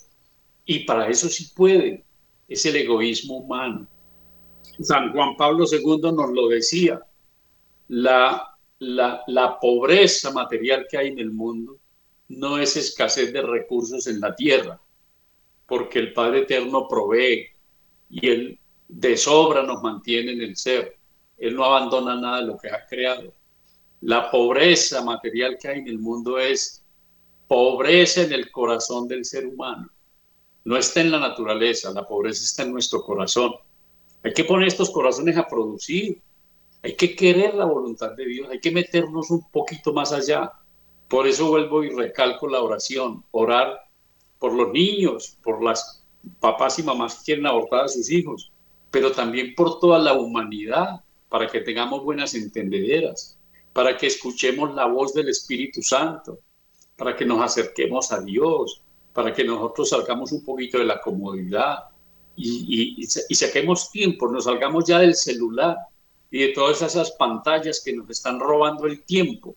[0.64, 2.02] Y para eso sí pueden,
[2.48, 3.86] es el egoísmo humano.
[4.80, 7.00] San Juan Pablo II nos lo decía,
[7.86, 11.78] la, la, la pobreza material que hay en el mundo
[12.30, 14.80] no es escasez de recursos en la tierra,
[15.68, 17.46] porque el Padre Eterno provee
[18.10, 18.58] y Él
[18.88, 20.96] de sobra nos mantiene en el ser.
[21.38, 23.32] Él no abandona nada de lo que ha creado.
[24.00, 26.82] La pobreza material que hay en el mundo es
[27.48, 29.88] pobreza en el corazón del ser humano.
[30.64, 33.52] No está en la naturaleza, la pobreza está en nuestro corazón.
[34.22, 36.20] Hay que poner estos corazones a producir.
[36.82, 40.52] Hay que querer la voluntad de Dios, hay que meternos un poquito más allá.
[41.08, 43.80] Por eso vuelvo y recalco la oración, orar
[44.38, 46.04] por los niños, por las
[46.40, 48.52] papás y mamás que quieren abortar a sus hijos,
[48.94, 53.36] pero también por toda la humanidad, para que tengamos buenas entendederas,
[53.72, 56.38] para que escuchemos la voz del Espíritu Santo,
[56.96, 58.82] para que nos acerquemos a Dios,
[59.12, 61.86] para que nosotros salgamos un poquito de la comodidad
[62.36, 65.76] y, y, saquemos tiempo, nos salgamos ya del celular
[66.30, 69.56] y de todas esas pantallas que nos están robando el tiempo.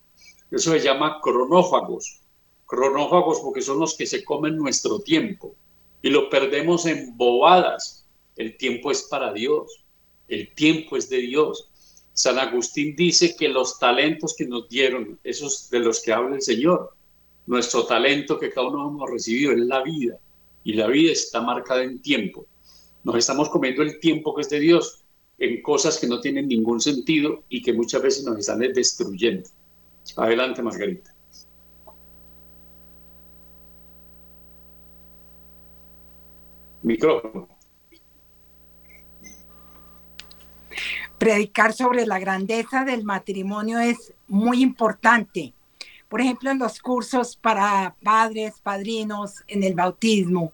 [0.50, 2.22] Eso se llama cronófagos.
[2.66, 5.54] Cronófagos porque son los que se comen nuestro tiempo
[6.02, 8.07] y lo perdemos en bobadas.
[8.38, 9.84] El tiempo es para Dios,
[10.28, 11.68] el tiempo es de Dios.
[12.12, 16.42] San Agustín dice que los talentos que nos dieron, esos de los que habla el
[16.42, 16.94] Señor,
[17.46, 20.18] nuestro talento que cada uno hemos recibido es la vida
[20.62, 22.46] y la vida está marcada en tiempo.
[23.02, 25.02] Nos estamos comiendo el tiempo que es de Dios
[25.38, 29.48] en cosas que no tienen ningún sentido y que muchas veces nos están destruyendo.
[30.16, 31.12] Adelante, Margarita.
[36.82, 37.57] Micrófono.
[41.18, 45.52] Predicar sobre la grandeza del matrimonio es muy importante
[46.08, 50.52] por ejemplo, en los cursos para padres, padrinos, en el bautismo,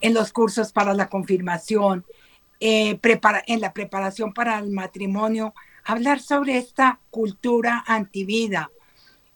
[0.00, 2.04] en los cursos para la confirmación,
[2.58, 2.98] eh,
[3.46, 5.54] en la preparación para el matrimonio,
[5.84, 8.70] hablar sobre esta cultura antivida,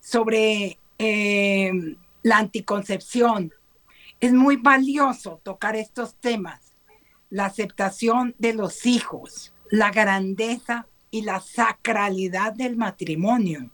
[0.01, 3.53] sobre eh, la anticoncepción.
[4.19, 6.73] Es muy valioso tocar estos temas,
[7.31, 13.71] la aceptación de los hijos, la grandeza y la sacralidad del matrimonio.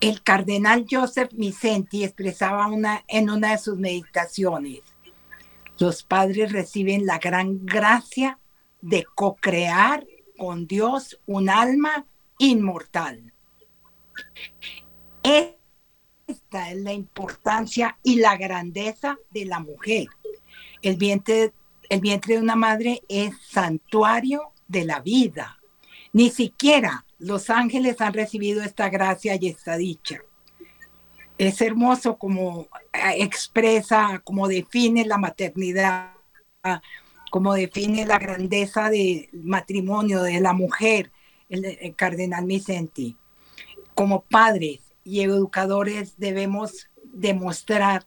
[0.00, 4.80] El cardenal Joseph Vicenti expresaba una, en una de sus meditaciones,
[5.80, 8.38] los padres reciben la gran gracia
[8.82, 10.06] de co-crear
[10.36, 12.04] con Dios un alma
[12.36, 13.32] inmortal.
[15.22, 20.08] Esta es la importancia y la grandeza de la mujer.
[20.82, 21.54] El vientre,
[21.90, 25.58] el vientre de una madre es santuario de la vida.
[26.12, 30.20] Ni siquiera los ángeles han recibido esta gracia y esta dicha.
[31.36, 36.12] Es hermoso como eh, expresa, como define la maternidad,
[37.30, 41.10] como define la grandeza del matrimonio de la mujer,
[41.48, 43.16] el, cardenal Vicenti.
[43.94, 48.06] Como padres y educadores debemos demostrar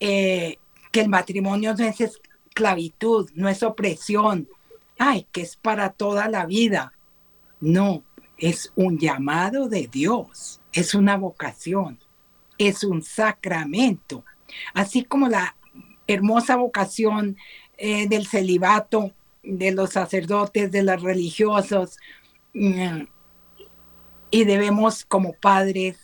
[0.00, 0.58] eh,
[0.90, 2.20] que el matrimonio no es
[2.54, 4.48] esclavitud, no es opresión,
[4.96, 6.92] ay, que es para toda la vida.
[7.60, 8.04] No,
[8.38, 11.98] es un llamado de Dios, es una vocación,
[12.56, 14.24] es un sacramento,
[14.72, 15.56] así como la
[16.06, 17.36] hermosa vocación
[17.76, 21.96] eh, del celibato, de los sacerdotes, de los religiosos,
[22.54, 23.02] mm,
[24.30, 25.98] y debemos como padres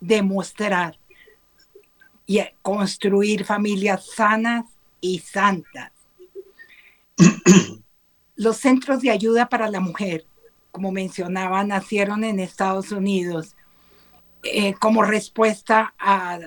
[0.00, 0.98] demostrar
[2.26, 4.75] y construir familias sanas
[5.14, 5.92] y santas.
[8.36, 10.26] Los centros de ayuda para la mujer
[10.76, 13.56] como mencionaba, nacieron en Estados Unidos
[14.42, 16.38] eh, como respuesta a,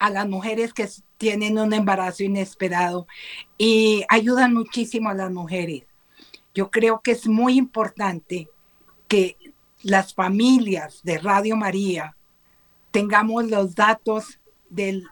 [0.00, 3.06] a las mujeres que tienen un embarazo inesperado
[3.56, 5.84] y ayudan muchísimo a las mujeres.
[6.56, 8.48] Yo creo que es muy importante
[9.06, 9.36] que
[9.84, 12.16] las familias de Radio María
[12.90, 14.40] tengamos los datos
[14.70, 15.06] del,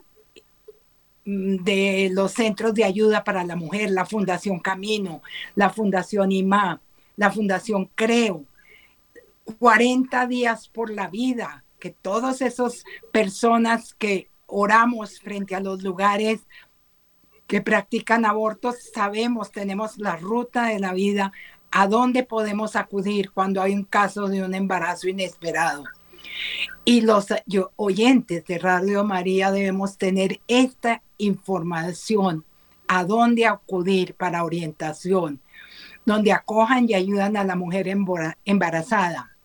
[1.26, 5.22] de los centros de ayuda para la mujer, la Fundación Camino,
[5.56, 6.80] la Fundación IMA,
[7.16, 8.44] la Fundación Creo,
[9.58, 16.46] 40 días por la vida, que todas esas personas que oramos frente a los lugares
[17.48, 21.32] que practican abortos, sabemos, tenemos la ruta de la vida,
[21.70, 25.84] a dónde podemos acudir cuando hay un caso de un embarazo inesperado.
[26.84, 27.26] Y los
[27.76, 32.44] oyentes de Radio María debemos tener esta información,
[32.88, 35.40] a dónde acudir para orientación,
[36.04, 37.88] donde acojan y ayudan a la mujer
[38.44, 39.36] embarazada,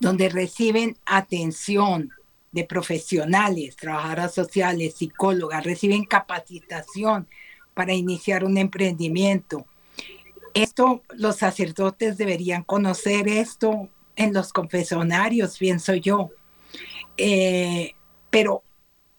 [0.00, 2.10] donde reciben atención
[2.52, 7.28] de profesionales, trabajadoras sociales, psicólogas, reciben capacitación
[7.74, 9.66] para iniciar un emprendimiento.
[10.52, 16.30] Esto los sacerdotes deberían conocer esto en los confesionarios, pienso yo.
[17.16, 17.94] Eh,
[18.30, 18.64] pero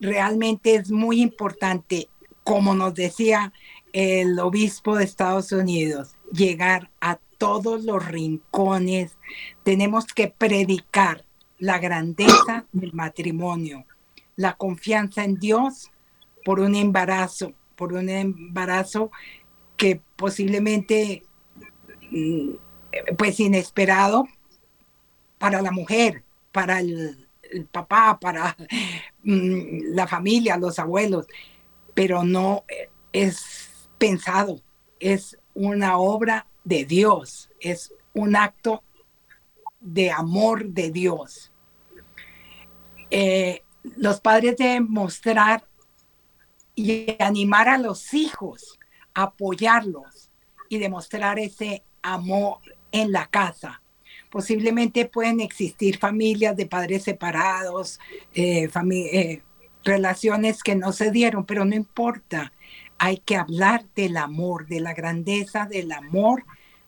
[0.01, 2.09] realmente es muy importante,
[2.43, 3.53] como nos decía
[3.93, 9.17] el obispo de Estados Unidos, llegar a todos los rincones.
[9.63, 11.23] Tenemos que predicar
[11.59, 13.85] la grandeza del matrimonio,
[14.35, 15.91] la confianza en Dios
[16.43, 19.11] por un embarazo, por un embarazo
[19.77, 21.23] que posiblemente
[22.09, 22.49] mm,
[23.17, 24.27] pues inesperado
[25.37, 27.27] para la mujer, para el,
[27.71, 28.55] papá, para
[29.23, 31.27] mm, la familia, los abuelos,
[31.93, 32.65] pero no
[33.11, 34.61] es pensado,
[34.99, 38.83] es una obra de Dios, es un acto
[39.79, 41.51] de amor de Dios.
[43.09, 45.67] Eh, los padres deben mostrar
[46.75, 48.79] y animar a los hijos,
[49.13, 50.29] apoyarlos
[50.69, 52.59] y demostrar ese amor
[52.91, 53.80] en la casa.
[54.31, 57.99] Posiblemente pueden existir familias de padres separados,
[58.33, 59.41] eh, eh,
[59.83, 62.53] relaciones que no se dieron, pero no importa.
[62.97, 66.45] Hay que hablar del amor, de la grandeza del amor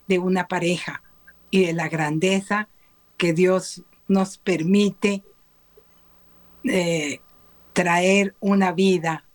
[0.08, 1.04] de una pareja
[1.52, 2.70] y de la grandeza
[3.18, 5.22] que Dios nos permite
[6.64, 7.20] eh,
[7.74, 9.26] traer una vida.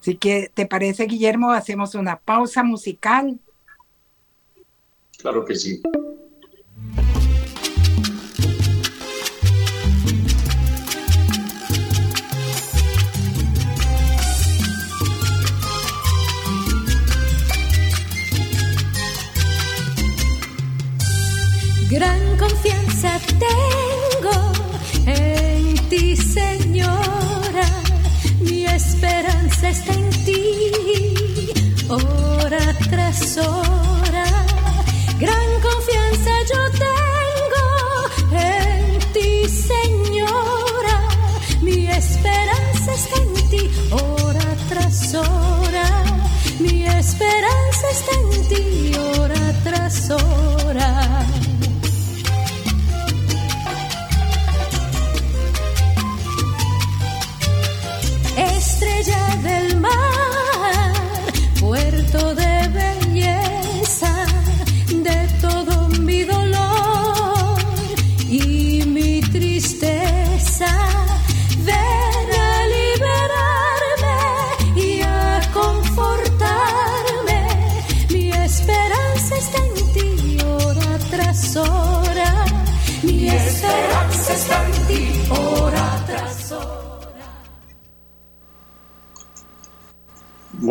[0.00, 1.52] Así que, ¿te parece, Guillermo?
[1.52, 3.38] Hacemos una pausa musical.
[5.18, 5.80] Claro que sí.
[23.44, 24.36] Tengo
[25.06, 27.68] en ti, Señora.
[28.40, 30.42] Mi esperanza está en ti,
[31.88, 34.26] hora tras hora.
[35.18, 37.64] Gran confianza yo tengo
[38.32, 39.32] en ti,
[39.70, 40.96] Señora.
[41.62, 45.86] Mi esperanza está en ti, hora tras hora.
[46.60, 50.51] Mi esperanza está en ti, hora tras hora.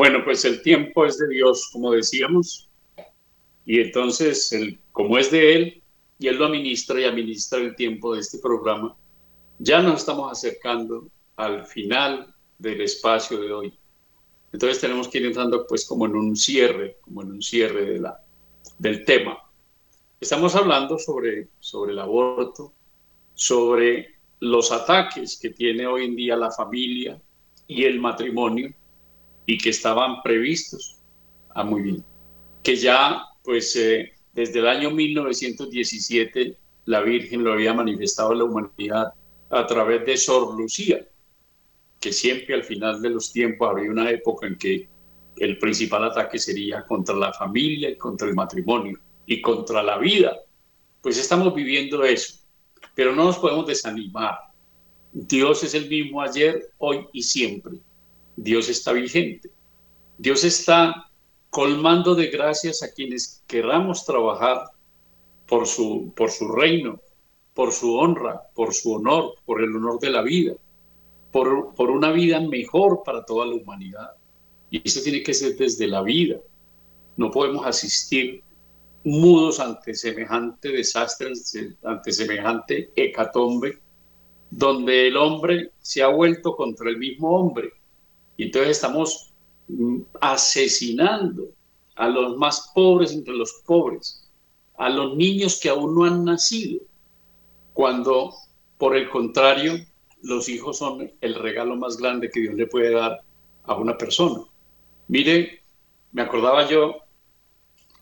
[0.01, 2.67] Bueno, pues el tiempo es de Dios, como decíamos,
[3.67, 4.51] y entonces,
[4.91, 5.83] como es de Él,
[6.17, 8.97] y Él lo administra y administra el tiempo de este programa,
[9.59, 13.79] ya nos estamos acercando al final del espacio de hoy.
[14.51, 17.99] Entonces tenemos que ir entrando pues como en un cierre, como en un cierre de
[17.99, 18.19] la,
[18.79, 19.37] del tema.
[20.19, 22.73] Estamos hablando sobre, sobre el aborto,
[23.35, 27.21] sobre los ataques que tiene hoy en día la familia
[27.67, 28.73] y el matrimonio,
[29.51, 30.95] y que estaban previstos.
[31.53, 32.05] Ah, muy bien.
[32.63, 38.45] Que ya, pues, eh, desde el año 1917, la Virgen lo había manifestado a la
[38.45, 39.13] humanidad
[39.49, 41.05] a través de Sor Lucía,
[41.99, 44.87] que siempre al final de los tiempos habría una época en que
[45.35, 50.33] el principal ataque sería contra la familia y contra el matrimonio y contra la vida.
[51.01, 52.39] Pues estamos viviendo eso,
[52.95, 54.37] pero no nos podemos desanimar.
[55.11, 57.81] Dios es el mismo ayer, hoy y siempre.
[58.41, 59.51] Dios está vigente.
[60.17, 61.11] Dios está
[61.51, 64.63] colmando de gracias a quienes queramos trabajar
[65.45, 66.99] por su, por su reino,
[67.53, 70.55] por su honra, por su honor, por el honor de la vida,
[71.31, 74.09] por, por una vida mejor para toda la humanidad.
[74.71, 76.37] Y eso tiene que ser desde la vida.
[77.17, 78.41] No podemos asistir
[79.03, 81.31] mudos ante semejante desastre,
[81.83, 83.77] ante semejante hecatombe,
[84.49, 87.73] donde el hombre se ha vuelto contra el mismo hombre
[88.41, 89.31] y entonces estamos
[89.67, 91.49] mm, asesinando
[91.95, 94.27] a los más pobres entre los pobres,
[94.79, 96.81] a los niños que aún no han nacido,
[97.71, 98.33] cuando
[98.79, 99.75] por el contrario
[100.23, 103.21] los hijos son el regalo más grande que Dios le puede dar
[103.61, 104.41] a una persona.
[105.07, 105.61] Mire,
[106.11, 106.95] me acordaba yo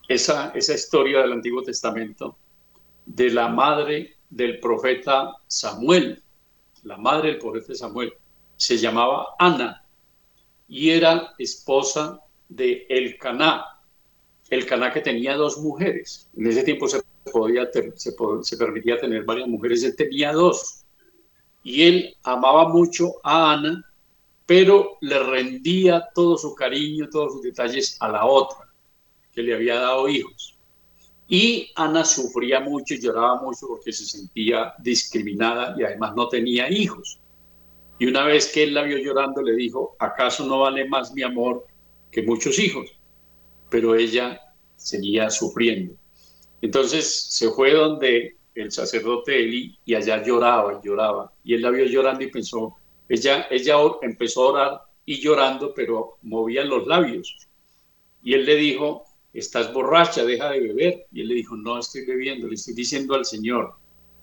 [0.08, 2.38] esa, esa historia del Antiguo Testamento
[3.04, 6.22] de la madre del profeta Samuel.
[6.84, 8.14] La madre del profeta Samuel
[8.56, 9.79] se llamaba Ana
[10.70, 13.64] y era esposa de El Caná.
[14.48, 16.30] El Caná que tenía dos mujeres.
[16.36, 17.02] En ese tiempo se,
[17.32, 20.84] podía se, permitía tener varias mujeres, él tenía dos.
[21.64, 23.84] Y él amaba mucho a Ana,
[24.46, 28.68] pero le rendía todo su cariño, todos sus detalles a la otra,
[29.32, 30.56] que le había dado hijos.
[31.28, 37.20] Y Ana sufría mucho lloraba mucho porque se sentía discriminada y además no tenía hijos.
[38.00, 41.22] Y una vez que él la vio llorando, le dijo, ¿acaso no vale más mi
[41.22, 41.66] amor
[42.10, 42.90] que muchos hijos?
[43.68, 44.40] Pero ella
[44.74, 45.94] seguía sufriendo.
[46.62, 51.30] Entonces se fue donde el sacerdote Eli y allá lloraba, lloraba.
[51.44, 52.74] Y él la vio llorando y pensó,
[53.06, 57.36] ella, ella empezó a orar y llorando, pero movía los labios.
[58.22, 61.06] Y él le dijo, estás borracha, deja de beber.
[61.12, 63.74] Y él le dijo, no estoy bebiendo, le estoy diciendo al Señor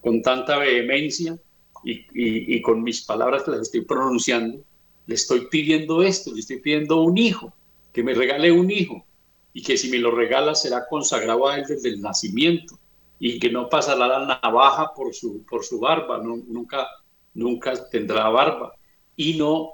[0.02, 1.38] con tanta vehemencia
[1.84, 4.60] y, con mis palabras que las estoy pronunciando,
[5.06, 7.54] le estoy pidiendo esto, le estoy pidiendo un hijo,
[7.94, 9.06] que me regale un hijo
[9.54, 12.78] y que si me lo regala será consagrado a él desde el nacimiento
[13.20, 16.88] y que no pasará la navaja por su, por su barba, nunca,
[17.34, 18.74] nunca tendrá barba
[19.16, 19.72] y no,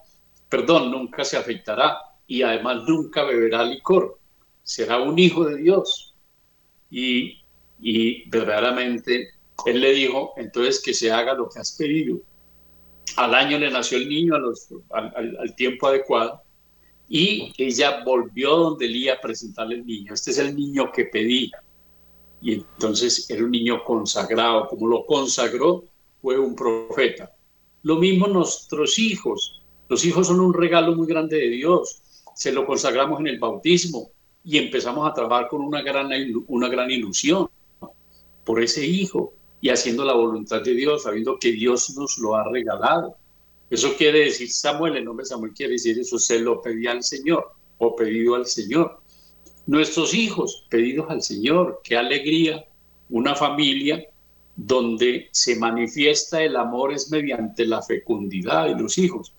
[0.47, 1.97] perdón, nunca se afeitará
[2.27, 4.17] y además nunca beberá licor,
[4.63, 6.15] será un hijo de Dios.
[6.89, 7.41] Y,
[7.81, 9.31] y verdaderamente
[9.65, 12.19] él le dijo, entonces que se haga lo que has pedido.
[13.17, 14.35] Al año le nació el niño
[14.91, 16.41] al, tiempo adecuado
[17.07, 20.13] y ella volvió donde Elías a presentarle el niño.
[20.13, 21.51] Este es el niño que pedí.
[22.41, 24.67] Y entonces era un niño consagrado.
[24.67, 25.83] Como lo consagró,
[26.21, 27.31] fue un profeta.
[27.83, 29.61] Lo mismo nuestros hijos.
[29.89, 32.01] Los hijos son un regalo muy grande de Dios.
[32.35, 34.09] Se lo consagramos en el bautismo
[34.43, 36.09] y empezamos a trabajar con una gran,
[36.47, 37.47] una gran ilusión
[38.43, 39.33] por ese hijo
[39.63, 43.15] y haciendo la voluntad de Dios, sabiendo que Dios nos lo ha regalado.
[43.69, 47.53] Eso quiere decir Samuel, el nombre Samuel quiere decir eso, se lo pedía al Señor
[47.77, 48.99] o pedido al Señor.
[49.65, 52.65] Nuestros hijos, pedidos al Señor, qué alegría,
[53.09, 54.05] una familia
[54.53, 59.33] donde se manifiesta el amor es mediante la fecundidad de los hijos,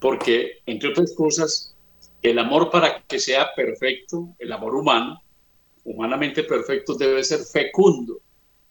[0.00, 1.76] porque entre otras cosas,
[2.20, 5.22] el amor para que sea perfecto, el amor humano,
[5.84, 8.18] humanamente perfecto, debe ser fecundo.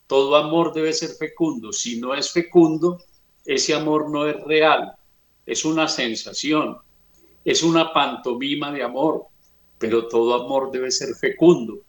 [0.08, 1.74] Todo amor debe ser fecundo.
[1.74, 2.98] Si no es fecundo,
[3.46, 4.94] ese amor no es real.
[5.46, 6.78] Es una sensación,
[7.44, 9.26] es una pantomima de amor,
[9.78, 11.80] pero todo amor debe ser fecundo.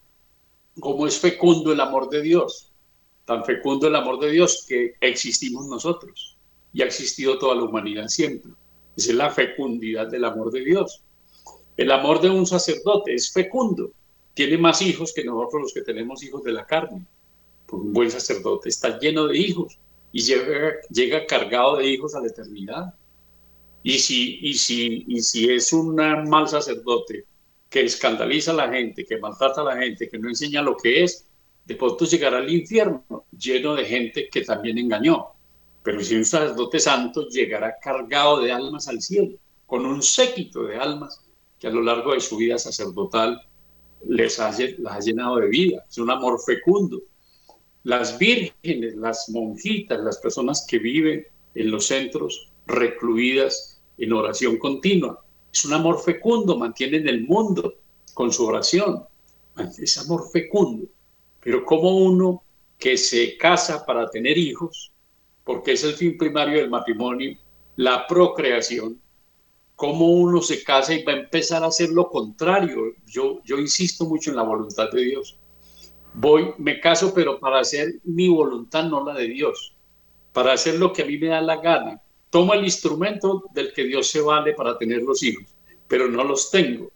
[0.79, 2.71] ¿Cómo es fecundo el amor de Dios?
[3.25, 6.37] Tan fecundo el amor de Dios que existimos nosotros
[6.73, 8.51] y ha existido toda la humanidad siempre.
[8.95, 11.03] Esa es la fecundidad del amor de Dios.
[11.77, 13.91] El amor de un sacerdote es fecundo.
[14.33, 17.05] Tiene más hijos que nosotros los que tenemos hijos de la carne
[17.71, 19.79] un buen sacerdote está lleno de hijos
[20.11, 22.93] y llega, llega cargado de hijos a la eternidad.
[23.83, 27.25] Y si, y, si, y si es un mal sacerdote
[27.69, 31.03] que escandaliza a la gente, que maltrata a la gente, que no enseña lo que
[31.03, 31.27] es,
[31.65, 35.27] de pronto llegará al infierno lleno de gente que también engañó.
[35.83, 40.77] Pero si un sacerdote santo llegará cargado de almas al cielo, con un séquito de
[40.77, 41.21] almas
[41.59, 43.39] que a lo largo de su vida sacerdotal
[44.07, 45.85] les ha, ha llenado de vida.
[45.87, 47.01] Es un amor fecundo
[47.83, 51.25] las vírgenes, las monjitas, las personas que viven
[51.55, 55.23] en los centros recluidas en oración continua.
[55.51, 57.75] Es un amor fecundo, mantienen el mundo
[58.13, 59.03] con su oración.
[59.77, 60.87] Es amor fecundo.
[61.41, 62.43] Pero como uno
[62.77, 64.91] que se casa para tener hijos,
[65.43, 67.37] porque es el fin primario del matrimonio,
[67.75, 69.01] la procreación,
[69.75, 72.93] como uno se casa y va a empezar a hacer lo contrario.
[73.07, 75.39] Yo, yo insisto mucho en la voluntad de Dios
[76.13, 79.75] voy, me caso, pero para hacer mi voluntad, no la de Dios,
[80.33, 82.01] para hacer lo que a mí me da la gana.
[82.29, 85.45] Tomo el instrumento del que Dios se vale para tener los hijos,
[85.87, 86.91] pero no los tengo.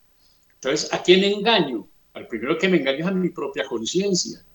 [0.56, 1.88] Entonces, ¿a quién engaño?
[2.14, 4.46] Al primero que me engaño es a mi propia conciencia.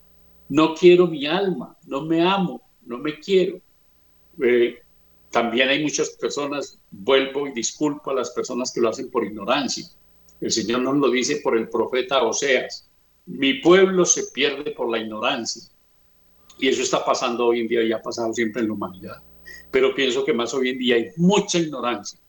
[0.47, 3.59] No quiero mi alma, no me amo, no me quiero.
[4.41, 4.79] Eh,
[5.29, 9.85] también hay muchas personas, vuelvo y disculpo a las personas que lo hacen por ignorancia.
[10.41, 12.88] El Señor nos lo dice por el profeta Oseas
[13.29, 15.63] mi pueblo se pierde por la ignorancia.
[16.57, 19.23] Y eso está pasando hoy en día y ha pasado siempre en la humanidad.
[19.71, 22.19] Pero pienso que más hoy en día hay mucha ignorancia.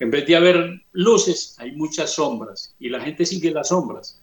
[0.00, 4.22] En vez de haber luces, hay muchas sombras y la gente sigue las sombras.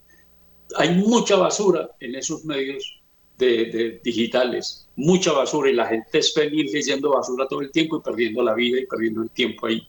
[0.76, 3.00] Hay mucha basura en esos medios
[3.38, 8.00] de, digitales, mucha basura y la gente es feliz leyendo basura todo el tiempo y
[8.00, 9.86] perdiendo la vida y perdiendo el tiempo ahí.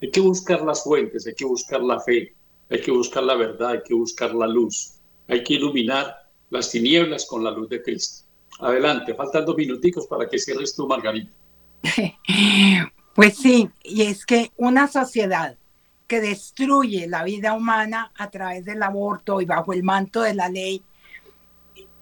[0.00, 2.34] Hay que buscar las fuentes, hay que buscar la fe,
[2.68, 4.99] hay que buscar la verdad, hay que buscar la luz.
[5.30, 6.16] Hay que iluminar
[6.50, 8.26] las tinieblas con la luz de Cristo.
[8.58, 11.32] Adelante, faltan dos minuticos para que cierres tú, Margarita.
[13.12, 15.56] Pues sí, y es que una sociedad
[16.06, 20.48] que destruye la vida humana a través del aborto y bajo el manto de la
[20.48, 20.82] ley,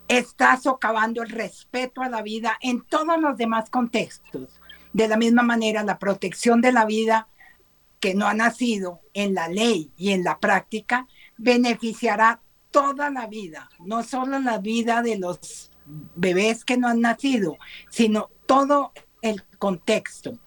[0.06, 4.60] está socavando el respeto a la vida en todos los demás contextos.
[4.92, 7.26] De la misma manera, la protección de la vida
[8.00, 13.68] que no ha nacido en la ley y en la práctica beneficiará toda la vida,
[13.80, 15.70] no solo la vida de los
[16.14, 17.56] bebés que no han nacido,
[17.90, 18.92] sino todo
[19.22, 20.38] el contexto.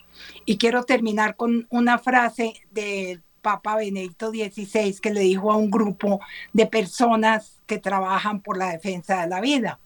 [0.45, 5.71] Y quiero terminar con una frase de, Papa Benedicto XVI que le dijo a un
[5.71, 6.19] grupo
[6.53, 9.79] de personas que trabajan por la defensa de la vida,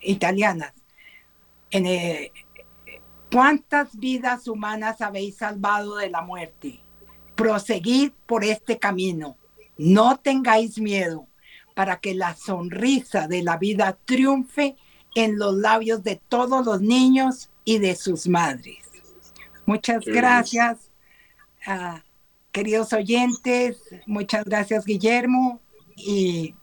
[0.00, 0.72] italianas.
[1.70, 2.32] En, eh,
[3.32, 6.80] ¿Cuántas vidas humanas habéis salvado de la muerte?
[7.36, 9.36] Proseguid por este camino.
[9.76, 11.26] No tengáis miedo
[11.74, 14.76] para que la sonrisa de la vida triunfe
[15.14, 18.78] en los labios de todos los niños y de sus madres.
[19.66, 20.90] Muchas gracias,
[21.66, 21.98] uh,
[22.52, 23.80] queridos oyentes.
[24.06, 25.60] Muchas gracias, Guillermo.
[25.96, 26.54] Y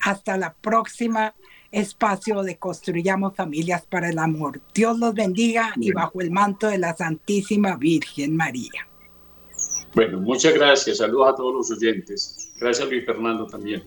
[0.00, 1.34] hasta la próxima
[1.72, 4.60] espacio de Construyamos Familias para el Amor.
[4.74, 8.88] Dios los bendiga y bajo el manto de la Santísima Virgen María.
[9.94, 10.98] Bueno, muchas gracias.
[10.98, 12.52] Saludos a todos los oyentes.
[12.60, 13.84] Gracias, Luis Fernando, también.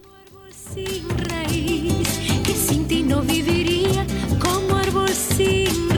[0.71, 2.07] Sin raíz,
[2.43, 4.05] que sin ti no viviría
[4.39, 5.92] como árbol sin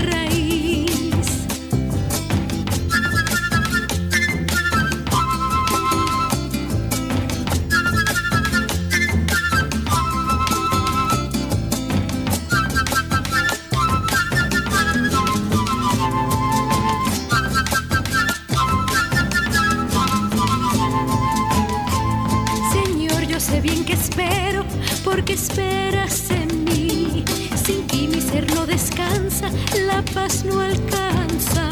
[25.16, 27.24] porque esperas en mí.
[27.64, 29.50] Sin ti mi ser no descansa,
[29.88, 31.70] la paz no alcanza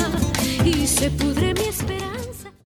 [0.63, 2.12] y se pudre mi esperanza.